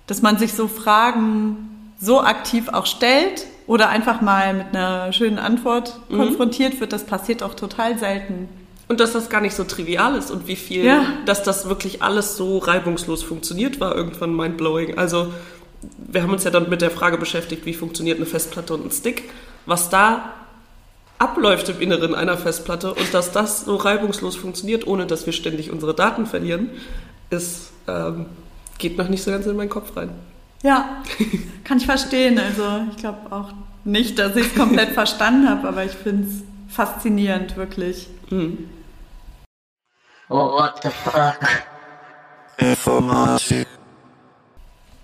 dass 0.08 0.22
man 0.22 0.38
sich 0.38 0.54
so 0.54 0.68
Fragen 0.68 1.94
so 2.02 2.22
aktiv 2.22 2.70
auch 2.70 2.88
stellt 2.88 3.46
oder 3.68 3.90
einfach 3.90 4.22
mal 4.22 4.56
mit 4.56 4.68
einer 4.74 5.14
schönen 5.14 5.38
Antwort 5.38 6.00
mhm. 6.10 6.18
konfrontiert 6.18 6.80
wird, 6.80 6.92
das 6.92 7.06
passiert 7.06 7.44
auch 7.44 7.54
total 7.54 8.00
selten. 8.00 8.50
Und 8.88 9.00
dass 9.00 9.14
das 9.14 9.30
gar 9.30 9.42
nicht 9.42 9.54
so 9.54 9.64
trivial 9.64 10.16
ist 10.16 10.32
und 10.32 10.48
wie 10.48 10.56
viel, 10.56 10.84
ja. 10.84 11.04
dass 11.28 11.44
das 11.44 11.70
wirklich 11.70 12.02
alles 12.02 12.36
so 12.36 12.58
reibungslos 12.58 13.22
funktioniert, 13.22 13.80
war 13.80 13.96
irgendwann 13.96 14.36
mindblowing. 14.36 14.98
Also 14.98 15.32
wir 15.98 16.24
haben 16.24 16.32
uns 16.32 16.44
ja 16.44 16.52
dann 16.52 16.70
mit 16.70 16.82
der 16.82 16.92
Frage 16.92 17.18
beschäftigt, 17.18 17.66
wie 17.66 17.74
funktioniert 17.74 18.18
eine 18.18 18.26
Festplatte 18.26 18.74
und 18.74 18.86
ein 18.86 18.92
Stick, 18.92 19.30
was 19.66 19.90
da 19.90 20.34
abläuft 21.18 21.70
im 21.70 21.82
Inneren 21.82 22.16
einer 22.16 22.38
Festplatte 22.38 22.94
und 22.94 23.14
dass 23.14 23.32
das 23.32 23.66
so 23.66 23.76
reibungslos 23.76 24.36
funktioniert, 24.36 24.88
ohne 24.88 25.06
dass 25.06 25.26
wir 25.26 25.34
ständig 25.34 25.72
unsere 25.72 25.94
Daten 25.94 26.26
verlieren, 26.26 26.70
ist, 27.30 27.72
ähm, 27.88 28.28
geht 28.78 28.98
noch 28.98 29.10
nicht 29.10 29.24
so 29.24 29.32
ganz 29.32 29.46
in 29.46 29.56
meinen 29.56 29.70
Kopf 29.70 29.96
rein. 29.98 30.12
Ja, 30.64 31.02
kann 31.64 31.78
ich 31.78 31.86
verstehen. 31.86 32.40
Also 32.40 32.86
ich 32.92 32.98
glaube 32.98 33.32
auch 33.32 33.52
nicht, 33.84 34.18
dass 34.18 34.36
ich 34.36 34.48
es 34.48 34.56
komplett 34.56 34.90
verstanden 34.90 35.50
habe, 35.50 35.68
aber 35.68 35.84
ich 35.84 35.92
finde 35.92 36.28
es 36.28 36.44
faszinierend, 36.74 37.58
wirklich. 37.58 38.08
Mhm. 38.30 38.70
Oh, 40.30 40.52
what 40.52 40.80
the 40.84 40.90
fuck? 40.90 41.40
Informatik. 42.58 43.68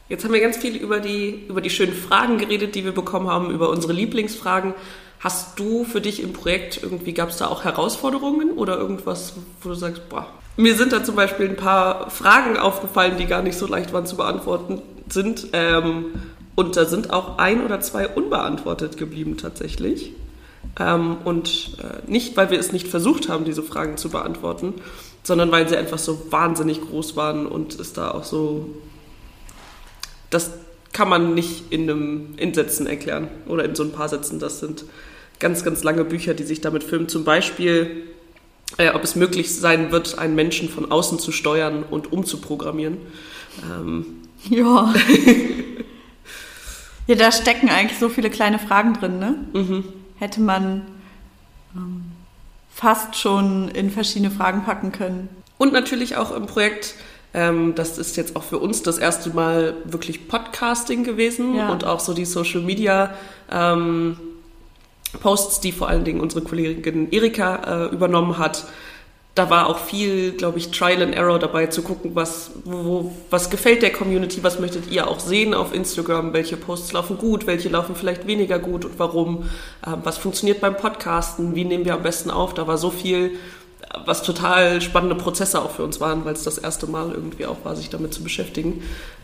Jetzt 0.07 0.23
haben 0.23 0.33
wir 0.33 0.41
ganz 0.41 0.57
viel 0.57 0.75
über 0.75 0.99
die, 0.99 1.45
über 1.47 1.61
die 1.61 1.71
schönen 1.71 1.93
Fragen 1.93 2.37
geredet, 2.37 2.75
die 2.75 2.85
wir 2.85 2.91
bekommen 2.91 3.27
haben, 3.27 3.49
über 3.49 3.69
unsere 3.69 3.93
Lieblingsfragen. 3.93 4.75
Hast 5.19 5.59
du 5.59 5.83
für 5.83 6.01
dich 6.01 6.21
im 6.21 6.33
Projekt 6.33 6.81
irgendwie, 6.83 7.13
gab 7.13 7.29
es 7.29 7.37
da 7.37 7.47
auch 7.47 7.63
Herausforderungen 7.63 8.51
oder 8.51 8.77
irgendwas, 8.77 9.33
wo 9.61 9.69
du 9.69 9.75
sagst, 9.75 10.07
boah, 10.09 10.27
mir 10.57 10.75
sind 10.75 10.93
da 10.93 11.03
zum 11.03 11.15
Beispiel 11.15 11.49
ein 11.49 11.55
paar 11.55 12.11
Fragen 12.11 12.57
aufgefallen, 12.57 13.17
die 13.17 13.25
gar 13.25 13.41
nicht 13.41 13.57
so 13.57 13.65
leicht 13.65 13.93
waren 13.93 14.05
zu 14.05 14.15
beantworten 14.15 14.81
sind. 15.09 15.47
Ähm, 15.53 16.13
und 16.53 16.77
da 16.77 16.85
sind 16.85 17.11
auch 17.11 17.39
ein 17.39 17.65
oder 17.65 17.81
zwei 17.81 18.07
unbeantwortet 18.07 18.97
geblieben 18.97 19.37
tatsächlich. 19.37 20.13
Ähm, 20.79 21.17
und 21.23 21.77
äh, 21.79 22.09
nicht, 22.09 22.37
weil 22.37 22.51
wir 22.51 22.59
es 22.59 22.71
nicht 22.71 22.87
versucht 22.87 23.27
haben, 23.27 23.43
diese 23.43 23.63
Fragen 23.63 23.97
zu 23.97 24.09
beantworten, 24.09 24.75
sondern 25.23 25.51
weil 25.51 25.67
sie 25.67 25.77
einfach 25.77 25.97
so 25.97 26.31
wahnsinnig 26.31 26.81
groß 26.81 27.15
waren 27.15 27.47
und 27.47 27.79
es 27.79 27.93
da 27.93 28.11
auch 28.11 28.23
so. 28.23 28.69
Das 30.29 30.51
kann 30.93 31.09
man 31.09 31.33
nicht 31.33 31.71
in, 31.71 31.89
einem, 31.89 32.33
in 32.37 32.53
Sätzen 32.53 32.87
erklären 32.87 33.27
oder 33.47 33.65
in 33.65 33.75
so 33.75 33.83
ein 33.83 33.91
paar 33.91 34.09
Sätzen. 34.09 34.39
Das 34.39 34.59
sind 34.59 34.85
ganz, 35.39 35.63
ganz 35.63 35.83
lange 35.83 36.05
Bücher, 36.05 36.33
die 36.33 36.43
sich 36.43 36.61
damit 36.61 36.83
filmen. 36.83 37.09
Zum 37.09 37.23
Beispiel, 37.25 38.03
äh, 38.77 38.89
ob 38.91 39.03
es 39.03 39.15
möglich 39.15 39.53
sein 39.55 39.91
wird, 39.91 40.17
einen 40.17 40.35
Menschen 40.35 40.69
von 40.69 40.91
außen 40.91 41.19
zu 41.19 41.31
steuern 41.31 41.83
und 41.83 42.11
umzuprogrammieren. 42.13 42.97
Ähm, 43.63 44.05
Ja. 44.49 44.93
ja, 47.07 47.15
da 47.15 47.31
stecken 47.31 47.69
eigentlich 47.69 47.99
so 47.99 48.09
viele 48.09 48.29
kleine 48.29 48.59
Fragen 48.59 48.93
drin, 48.93 49.19
ne? 49.19 49.35
mhm. 49.53 49.83
Hätte 50.17 50.39
man 50.41 50.83
ähm, 51.75 52.05
fast 52.71 53.15
schon 53.15 53.69
in 53.69 53.91
verschiedene 53.91 54.31
Fragen 54.31 54.63
packen 54.63 54.91
können. 54.91 55.29
Und 55.57 55.73
natürlich 55.73 56.15
auch 56.15 56.31
im 56.35 56.45
Projekt, 56.45 56.95
ähm, 57.35 57.73
das 57.75 57.97
ist 57.97 58.15
jetzt 58.15 58.35
auch 58.35 58.43
für 58.43 58.57
uns 58.59 58.81
das 58.81 58.97
erste 58.97 59.29
Mal 59.31 59.75
wirklich 59.83 60.27
Podcasting 60.29 61.03
gewesen 61.03 61.55
Ja. 61.55 61.69
und 61.69 61.83
auch 61.85 61.99
so 61.99 62.13
die 62.13 62.25
Social 62.25 62.61
Media 62.61 63.13
ähm, 63.51 64.17
Posts, 65.21 65.59
die 65.59 65.71
vor 65.71 65.87
allen 65.89 66.03
Dingen 66.05 66.19
unsere 66.21 66.41
Kollegin 66.41 67.11
Erika 67.11 67.87
äh, 67.87 67.93
übernommen 67.93 68.37
hat. 68.37 68.65
Da 69.33 69.49
war 69.49 69.67
auch 69.67 69.79
viel, 69.79 70.31
glaube 70.31 70.59
ich, 70.59 70.71
Trial 70.71 71.01
and 71.01 71.13
Error 71.13 71.37
dabei 71.39 71.67
zu 71.67 71.81
gucken, 71.81 72.11
was, 72.15 72.51
wo, 72.63 73.11
was 73.29 73.49
gefällt 73.49 73.81
der 73.81 73.91
Community, 73.91 74.41
was 74.43 74.59
möchtet 74.61 74.89
ihr 74.89 75.09
auch 75.09 75.19
sehen 75.19 75.53
auf 75.53 75.73
Instagram, 75.75 76.31
welche 76.31 76.55
Posts 76.55 76.93
laufen 76.93 77.17
gut, 77.17 77.45
welche 77.45 77.67
laufen 77.67 77.95
vielleicht 77.95 78.27
weniger 78.27 78.59
gut 78.59 78.85
und 78.85 78.97
warum, 78.97 79.43
ähm, 79.85 79.95
was 80.05 80.17
funktioniert 80.17 80.61
beim 80.61 80.77
Podcasten, 80.77 81.53
wie 81.53 81.65
nehmen 81.65 81.83
wir 81.83 81.95
am 81.95 82.03
besten 82.03 82.31
auf. 82.31 82.53
Da 82.53 82.65
war 82.65 82.77
so 82.77 82.89
viel, 82.91 83.31
was 84.05 84.23
total 84.23 84.81
spannende 84.81 85.15
Prozesse 85.15 85.61
auch 85.61 85.71
für 85.71 85.83
uns 85.83 85.99
waren, 85.99 86.25
weil 86.25 86.33
es 86.33 86.43
das 86.43 86.57
erste 86.57 86.87
Mal 86.87 87.11
irgendwie 87.11 87.45
auch 87.45 87.57
war, 87.63 87.75
sich 87.75 87.89
damit 87.89 88.13
zu 88.13 88.23
beschäftigen. 88.23 88.81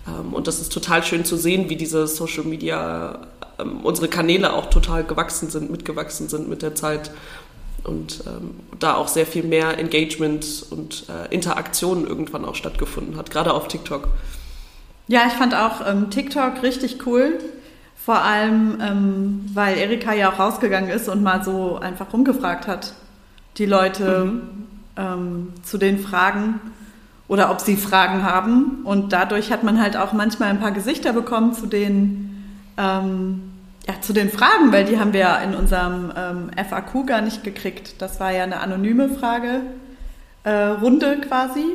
Ähm, 0.07 0.33
und 0.33 0.47
das 0.47 0.59
ist 0.59 0.71
total 0.71 1.03
schön 1.03 1.25
zu 1.25 1.35
sehen, 1.35 1.69
wie 1.69 1.75
diese 1.75 2.07
Social 2.07 2.43
Media, 2.43 3.19
ähm, 3.59 3.81
unsere 3.83 4.07
Kanäle 4.07 4.53
auch 4.53 4.67
total 4.67 5.03
gewachsen 5.03 5.49
sind, 5.49 5.71
mitgewachsen 5.71 6.29
sind 6.29 6.49
mit 6.49 6.61
der 6.61 6.75
Zeit. 6.75 7.11
Und 7.83 8.23
ähm, 8.27 8.51
da 8.79 8.95
auch 8.95 9.07
sehr 9.07 9.25
viel 9.25 9.43
mehr 9.43 9.79
Engagement 9.79 10.65
und 10.69 11.05
äh, 11.09 11.33
Interaktion 11.33 12.05
irgendwann 12.05 12.45
auch 12.45 12.53
stattgefunden 12.53 13.17
hat, 13.17 13.31
gerade 13.31 13.53
auf 13.53 13.67
TikTok. 13.67 14.07
Ja, 15.07 15.21
ich 15.27 15.33
fand 15.33 15.55
auch 15.55 15.81
TikTok 16.09 16.61
richtig 16.61 17.05
cool. 17.05 17.39
Vor 17.97 18.21
allem, 18.21 19.41
weil 19.53 19.77
Erika 19.77 20.13
ja 20.13 20.31
auch 20.31 20.39
rausgegangen 20.39 20.89
ist 20.89 21.09
und 21.09 21.21
mal 21.21 21.43
so 21.43 21.77
einfach 21.77 22.13
rumgefragt 22.13 22.65
hat, 22.67 22.93
die 23.57 23.65
Leute 23.65 24.31
ähm, 25.01 25.53
zu 25.63 25.77
den 25.77 25.99
Fragen 25.99 26.59
oder 27.27 27.49
ob 27.51 27.61
sie 27.61 27.75
Fragen 27.75 28.23
haben. 28.23 28.81
Und 28.83 29.13
dadurch 29.13 29.51
hat 29.51 29.63
man 29.63 29.81
halt 29.81 29.97
auch 29.97 30.13
manchmal 30.13 30.49
ein 30.49 30.59
paar 30.59 30.71
Gesichter 30.71 31.13
bekommen 31.13 31.53
zu 31.53 31.65
den, 31.65 32.45
ähm, 32.77 33.41
ja, 33.87 33.95
zu 34.01 34.13
den 34.13 34.29
Fragen, 34.29 34.71
weil 34.71 34.85
die 34.85 34.99
haben 34.99 35.13
wir 35.13 35.21
ja 35.21 35.35
in 35.37 35.55
unserem 35.55 36.11
ähm, 36.15 36.51
FAQ 36.55 37.07
gar 37.07 37.21
nicht 37.21 37.43
gekriegt. 37.43 38.01
Das 38.01 38.19
war 38.19 38.31
ja 38.31 38.43
eine 38.43 38.59
anonyme 38.59 39.09
Frage, 39.09 39.61
äh, 40.43 40.51
Runde 40.51 41.19
quasi. 41.21 41.65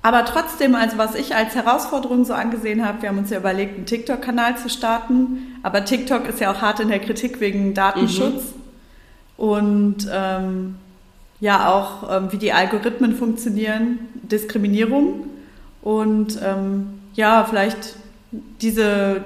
Aber 0.00 0.24
trotzdem, 0.24 0.76
also 0.76 0.96
was 0.96 1.16
ich 1.16 1.34
als 1.34 1.56
Herausforderung 1.56 2.24
so 2.24 2.32
angesehen 2.32 2.86
habe, 2.86 3.02
wir 3.02 3.08
haben 3.08 3.18
uns 3.18 3.30
ja 3.30 3.38
überlegt, 3.38 3.76
einen 3.76 3.86
TikTok-Kanal 3.86 4.56
zu 4.56 4.68
starten. 4.68 5.58
Aber 5.64 5.84
TikTok 5.84 6.28
ist 6.28 6.40
ja 6.40 6.52
auch 6.52 6.62
hart 6.62 6.78
in 6.78 6.88
der 6.88 7.00
Kritik 7.00 7.40
wegen 7.40 7.74
Datenschutz 7.74 8.52
und 9.36 10.08
ähm, 10.12 10.76
ja 11.40 11.70
auch, 11.72 12.10
ähm, 12.14 12.32
wie 12.32 12.38
die 12.38 12.52
Algorithmen 12.52 13.14
funktionieren, 13.14 13.98
Diskriminierung 14.22 15.26
und 15.82 16.38
ähm, 16.42 17.00
ja, 17.14 17.44
vielleicht 17.48 17.96
diese 18.60 19.24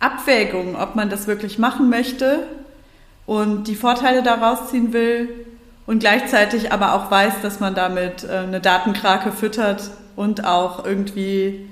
Abwägung, 0.00 0.76
ob 0.76 0.94
man 0.94 1.10
das 1.10 1.26
wirklich 1.26 1.58
machen 1.58 1.90
möchte 1.90 2.44
und 3.26 3.64
die 3.66 3.74
Vorteile 3.74 4.22
daraus 4.22 4.70
ziehen 4.70 4.92
will 4.92 5.28
und 5.86 5.98
gleichzeitig 6.00 6.72
aber 6.72 6.94
auch 6.94 7.10
weiß, 7.10 7.34
dass 7.42 7.60
man 7.60 7.74
damit 7.74 8.24
äh, 8.24 8.38
eine 8.38 8.60
Datenkrake 8.60 9.32
füttert 9.32 9.90
und 10.16 10.44
auch 10.44 10.84
irgendwie 10.84 11.66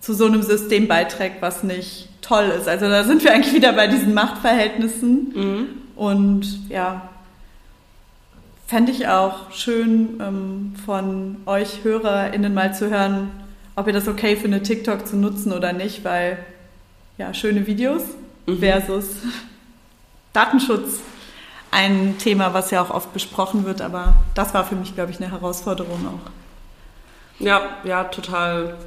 zu 0.00 0.14
so 0.14 0.26
einem 0.26 0.42
System 0.42 0.88
beiträgt, 0.88 1.42
was 1.42 1.62
nicht 1.62 2.08
toll 2.22 2.52
ist. 2.58 2.68
Also 2.68 2.88
da 2.88 3.04
sind 3.04 3.22
wir 3.24 3.32
eigentlich 3.32 3.54
wieder 3.54 3.72
bei 3.72 3.86
diesen 3.88 4.14
Machtverhältnissen 4.14 5.32
Mhm. 5.34 5.66
und 5.96 6.68
ja, 6.68 7.02
fände 8.72 8.90
ich 8.90 9.06
auch 9.06 9.50
schön 9.52 10.18
ähm, 10.18 10.74
von 10.86 11.36
euch 11.44 11.84
HörerInnen 11.84 12.54
mal 12.54 12.74
zu 12.74 12.88
hören, 12.88 13.30
ob 13.76 13.86
ihr 13.86 13.92
das 13.92 14.08
okay 14.08 14.34
findet, 14.34 14.64
TikTok 14.64 15.06
zu 15.06 15.16
nutzen 15.16 15.52
oder 15.52 15.74
nicht, 15.74 16.04
weil 16.04 16.38
ja, 17.18 17.34
schöne 17.34 17.66
Videos 17.66 18.02
Mhm. 18.46 18.60
versus 18.60 19.08
Datenschutz 20.32 21.00
ein 21.70 22.16
Thema, 22.16 22.54
was 22.54 22.70
ja 22.70 22.80
auch 22.80 22.88
oft 22.88 23.12
besprochen 23.12 23.66
wird, 23.66 23.82
aber 23.82 24.14
das 24.34 24.54
war 24.54 24.64
für 24.64 24.74
mich, 24.74 24.94
glaube 24.94 25.10
ich, 25.12 25.20
eine 25.20 25.30
Herausforderung 25.30 26.08
auch. 26.08 27.44
Ja, 27.44 27.76
ja, 27.84 28.04
total 28.04 28.78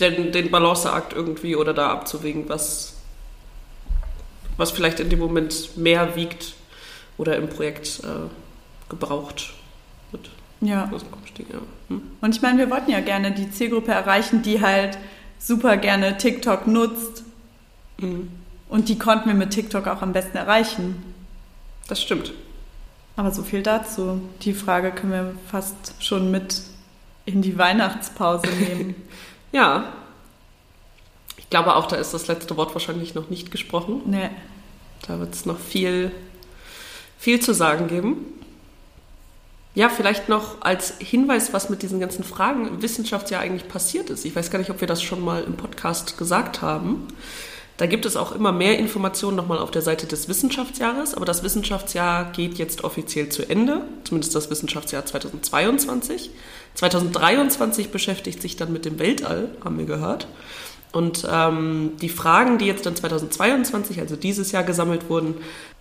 den, 0.00 0.32
den 0.32 0.50
Balanceakt 0.50 1.12
irgendwie 1.12 1.56
oder 1.56 1.74
da 1.74 1.90
abzuwägen, 1.90 2.48
was, 2.48 2.94
was 4.56 4.70
vielleicht 4.70 4.98
in 4.98 5.10
dem 5.10 5.18
Moment 5.18 5.76
mehr 5.76 6.16
wiegt 6.16 6.54
oder 7.18 7.36
im 7.36 7.50
Projekt 7.50 8.00
äh, 8.02 8.28
gebraucht 8.92 9.54
wird. 10.12 10.30
Ja. 10.60 10.88
Ja. 11.38 11.58
Hm? 11.88 12.02
Und 12.20 12.36
ich 12.36 12.42
meine, 12.42 12.58
wir 12.58 12.70
wollten 12.70 12.90
ja 12.90 13.00
gerne 13.00 13.32
die 13.32 13.50
Zielgruppe 13.50 13.90
erreichen, 13.90 14.42
die 14.42 14.60
halt 14.60 14.98
super 15.38 15.76
gerne 15.76 16.18
TikTok 16.18 16.66
nutzt. 16.66 17.24
Mhm. 17.98 18.30
Und 18.68 18.88
die 18.88 18.98
konnten 18.98 19.28
wir 19.28 19.34
mit 19.34 19.50
TikTok 19.50 19.88
auch 19.88 20.02
am 20.02 20.12
besten 20.12 20.36
erreichen. 20.36 21.02
Das 21.88 22.00
stimmt. 22.00 22.32
Aber 23.16 23.32
so 23.32 23.42
viel 23.42 23.62
dazu. 23.62 24.20
Die 24.42 24.54
Frage 24.54 24.92
können 24.92 25.12
wir 25.12 25.34
fast 25.50 25.94
schon 25.98 26.30
mit 26.30 26.62
in 27.24 27.42
die 27.42 27.58
Weihnachtspause 27.58 28.46
nehmen. 28.60 28.94
Ja. 29.52 29.92
Ich 31.38 31.50
glaube 31.50 31.74
auch, 31.76 31.86
da 31.86 31.96
ist 31.96 32.14
das 32.14 32.28
letzte 32.28 32.56
Wort 32.56 32.74
wahrscheinlich 32.74 33.14
noch 33.14 33.30
nicht 33.30 33.50
gesprochen. 33.50 34.02
nee. 34.06 34.30
Da 35.04 35.18
wird 35.18 35.34
es 35.34 35.46
noch 35.46 35.58
viel, 35.58 36.12
viel 37.18 37.40
zu 37.40 37.52
sagen 37.54 37.88
geben. 37.88 38.18
Ja, 39.74 39.88
vielleicht 39.88 40.28
noch 40.28 40.60
als 40.60 40.94
Hinweis, 40.98 41.54
was 41.54 41.70
mit 41.70 41.82
diesen 41.82 41.98
ganzen 41.98 42.24
Fragen 42.24 42.68
im 42.68 42.82
Wissenschaftsjahr 42.82 43.40
eigentlich 43.40 43.68
passiert 43.68 44.10
ist. 44.10 44.24
Ich 44.26 44.36
weiß 44.36 44.50
gar 44.50 44.58
nicht, 44.58 44.70
ob 44.70 44.82
wir 44.82 44.88
das 44.88 45.02
schon 45.02 45.24
mal 45.24 45.42
im 45.42 45.56
Podcast 45.56 46.18
gesagt 46.18 46.60
haben. 46.60 47.08
Da 47.78 47.86
gibt 47.86 48.04
es 48.04 48.16
auch 48.16 48.32
immer 48.32 48.52
mehr 48.52 48.78
Informationen 48.78 49.36
nochmal 49.36 49.58
auf 49.58 49.70
der 49.70 49.80
Seite 49.80 50.06
des 50.06 50.28
Wissenschaftsjahres, 50.28 51.14
aber 51.14 51.24
das 51.24 51.42
Wissenschaftsjahr 51.42 52.30
geht 52.32 52.58
jetzt 52.58 52.84
offiziell 52.84 53.30
zu 53.30 53.48
Ende, 53.48 53.82
zumindest 54.04 54.34
das 54.34 54.50
Wissenschaftsjahr 54.50 55.06
2022. 55.06 56.30
2023 56.74 57.90
beschäftigt 57.90 58.42
sich 58.42 58.56
dann 58.56 58.74
mit 58.74 58.84
dem 58.84 58.98
Weltall, 58.98 59.48
haben 59.64 59.78
wir 59.78 59.86
gehört. 59.86 60.28
Und 60.92 61.26
ähm, 61.30 61.92
die 62.00 62.10
Fragen, 62.10 62.58
die 62.58 62.66
jetzt 62.66 62.84
dann 62.84 62.94
2022, 62.94 64.00
also 64.00 64.14
dieses 64.14 64.52
Jahr 64.52 64.62
gesammelt 64.62 65.08
wurden, 65.08 65.34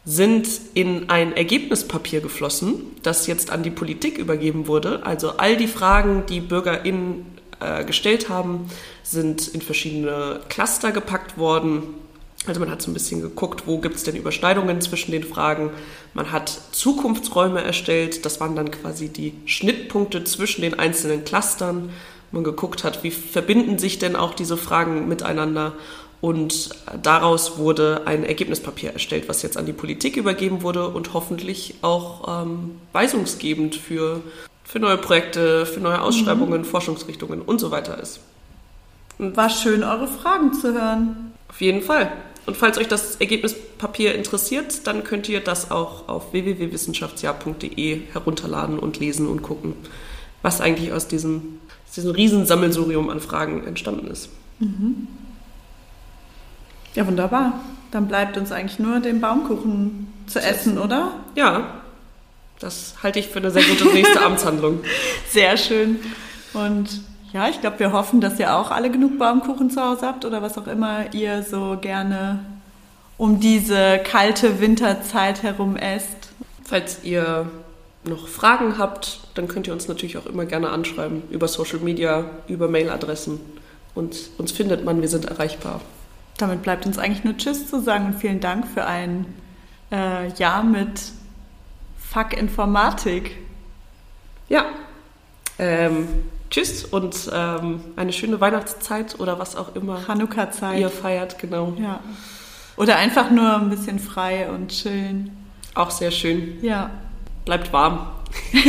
sind 0.05 0.47
in 0.73 1.09
ein 1.09 1.35
Ergebnispapier 1.35 2.21
geflossen, 2.21 2.83
das 3.03 3.27
jetzt 3.27 3.51
an 3.51 3.61
die 3.61 3.69
Politik 3.69 4.17
übergeben 4.17 4.67
wurde. 4.67 5.05
Also 5.05 5.37
all 5.37 5.57
die 5.57 5.67
Fragen, 5.67 6.23
die 6.27 6.39
BürgerInnen 6.39 7.25
äh, 7.59 7.83
gestellt 7.83 8.29
haben, 8.29 8.69
sind 9.03 9.49
in 9.49 9.61
verschiedene 9.61 10.39
Cluster 10.49 10.91
gepackt 10.91 11.37
worden. 11.37 11.83
Also 12.47 12.59
man 12.59 12.71
hat 12.71 12.81
so 12.81 12.89
ein 12.89 12.95
bisschen 12.95 13.21
geguckt, 13.21 13.63
wo 13.67 13.77
gibt 13.77 13.97
es 13.97 14.03
denn 14.03 14.15
Überschneidungen 14.15 14.81
zwischen 14.81 15.11
den 15.11 15.23
Fragen. 15.23 15.69
Man 16.15 16.31
hat 16.31 16.49
Zukunftsräume 16.71 17.61
erstellt, 17.61 18.25
das 18.25 18.39
waren 18.39 18.55
dann 18.55 18.71
quasi 18.71 19.09
die 19.09 19.33
Schnittpunkte 19.45 20.23
zwischen 20.23 20.63
den 20.63 20.79
einzelnen 20.79 21.23
Clustern. 21.23 21.89
Man 22.31 22.43
geguckt 22.43 22.83
hat, 22.83 23.03
wie 23.03 23.11
verbinden 23.11 23.77
sich 23.77 23.99
denn 23.99 24.15
auch 24.15 24.33
diese 24.33 24.57
Fragen 24.57 25.07
miteinander. 25.07 25.73
Und 26.21 26.69
daraus 27.01 27.57
wurde 27.57 28.03
ein 28.05 28.23
Ergebnispapier 28.23 28.91
erstellt, 28.91 29.27
was 29.27 29.41
jetzt 29.41 29.57
an 29.57 29.65
die 29.65 29.73
Politik 29.73 30.17
übergeben 30.17 30.61
wurde 30.61 30.87
und 30.87 31.13
hoffentlich 31.13 31.75
auch 31.81 32.43
ähm, 32.43 32.75
weisungsgebend 32.93 33.75
für, 33.75 34.21
für 34.63 34.79
neue 34.79 34.97
Projekte, 34.97 35.65
für 35.65 35.79
neue 35.79 36.01
Ausschreibungen, 36.01 36.63
Forschungsrichtungen 36.63 37.41
und 37.41 37.59
so 37.59 37.71
weiter 37.71 37.99
ist. 37.99 38.19
War 39.17 39.49
schön, 39.49 39.83
eure 39.83 40.07
Fragen 40.07 40.53
zu 40.53 40.73
hören. 40.73 41.33
Auf 41.49 41.59
jeden 41.59 41.81
Fall. 41.81 42.11
Und 42.45 42.57
falls 42.57 42.77
euch 42.77 42.87
das 42.87 43.17
Ergebnispapier 43.17 44.15
interessiert, 44.15 44.87
dann 44.87 45.03
könnt 45.03 45.29
ihr 45.29 45.41
das 45.41 45.69
auch 45.69 46.07
auf 46.07 46.33
www.wissenschaftsjahr.de 46.33 48.01
herunterladen 48.11 48.79
und 48.79 48.99
lesen 48.99 49.27
und 49.27 49.43
gucken, 49.43 49.75
was 50.41 50.59
eigentlich 50.59 50.91
aus 50.91 51.07
diesem, 51.07 51.59
aus 51.91 51.95
diesem 51.95 52.11
Riesensammelsurium 52.11 53.09
an 53.09 53.19
Fragen 53.19 53.67
entstanden 53.67 54.07
ist. 54.07 54.29
Ja, 56.95 57.05
wunderbar. 57.05 57.59
Dann 57.91 58.07
bleibt 58.07 58.37
uns 58.37 58.53
eigentlich 58.53 58.79
nur 58.79 59.01
den 59.01 59.19
Baumkuchen 59.19 60.07
zu 60.25 60.39
essen, 60.39 60.77
oder? 60.77 61.11
Ja, 61.35 61.81
das 62.59 62.95
halte 63.03 63.19
ich 63.19 63.27
für 63.27 63.39
eine 63.39 63.51
sehr 63.51 63.63
gute 63.63 63.89
nächste 63.89 64.21
Amtshandlung. 64.25 64.79
Sehr 65.29 65.57
schön. 65.57 65.99
Und 66.53 67.01
ja, 67.33 67.49
ich 67.49 67.59
glaube, 67.59 67.79
wir 67.79 67.91
hoffen, 67.91 68.21
dass 68.21 68.39
ihr 68.39 68.55
auch 68.55 68.71
alle 68.71 68.89
genug 68.89 69.19
Baumkuchen 69.19 69.69
zu 69.69 69.81
Hause 69.81 70.07
habt 70.07 70.23
oder 70.23 70.41
was 70.41 70.57
auch 70.57 70.67
immer 70.67 71.13
ihr 71.13 71.43
so 71.43 71.77
gerne 71.81 72.39
um 73.17 73.41
diese 73.41 73.99
kalte 73.99 74.61
Winterzeit 74.61 75.43
herum 75.43 75.75
esst. 75.75 76.29
Falls 76.63 77.03
ihr 77.03 77.51
noch 78.03 78.27
Fragen 78.27 78.77
habt, 78.77 79.19
dann 79.35 79.47
könnt 79.47 79.67
ihr 79.67 79.73
uns 79.73 79.87
natürlich 79.87 80.17
auch 80.17 80.25
immer 80.25 80.45
gerne 80.45 80.69
anschreiben 80.69 81.23
über 81.29 81.47
Social 81.47 81.79
Media, 81.79 82.25
über 82.47 82.67
Mailadressen. 82.67 83.39
Und 83.93 84.15
uns 84.37 84.51
findet 84.51 84.83
man, 84.85 85.01
wir 85.01 85.09
sind 85.09 85.25
erreichbar. 85.25 85.81
Damit 86.37 86.63
bleibt 86.63 86.85
uns 86.85 86.97
eigentlich 86.97 87.23
nur 87.23 87.37
Tschüss 87.37 87.67
zu 87.67 87.81
sagen 87.81 88.07
und 88.07 88.15
vielen 88.15 88.39
Dank 88.39 88.67
für 88.67 88.85
ein 88.85 89.25
äh, 89.91 90.29
Jahr 90.33 90.63
mit 90.63 91.01
Fuck 91.99 92.33
Informatik. 92.33 93.37
Ja, 94.49 94.65
ähm, 95.59 96.07
tschüss 96.49 96.83
und 96.85 97.29
ähm, 97.31 97.81
eine 97.95 98.11
schöne 98.11 98.41
Weihnachtszeit 98.41 99.19
oder 99.19 99.39
was 99.39 99.55
auch 99.55 99.75
immer 99.75 100.01
Chanukka-Zeit. 100.05 100.79
ihr 100.79 100.89
feiert, 100.89 101.37
genau. 101.39 101.73
Ja. 101.79 101.99
Oder 102.77 102.97
einfach 102.97 103.29
nur 103.29 103.57
ein 103.57 103.69
bisschen 103.69 103.99
frei 103.99 104.49
und 104.49 104.69
chillen. 104.69 105.31
Auch 105.75 105.91
sehr 105.91 106.11
schön. 106.11 106.57
Ja. 106.61 106.89
Bleibt 107.51 107.73
warm. 107.73 108.07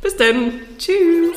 Bis 0.00 0.16
dann. 0.16 0.52
Tschüss. 0.78 1.36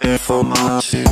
Informatik. 0.00 1.06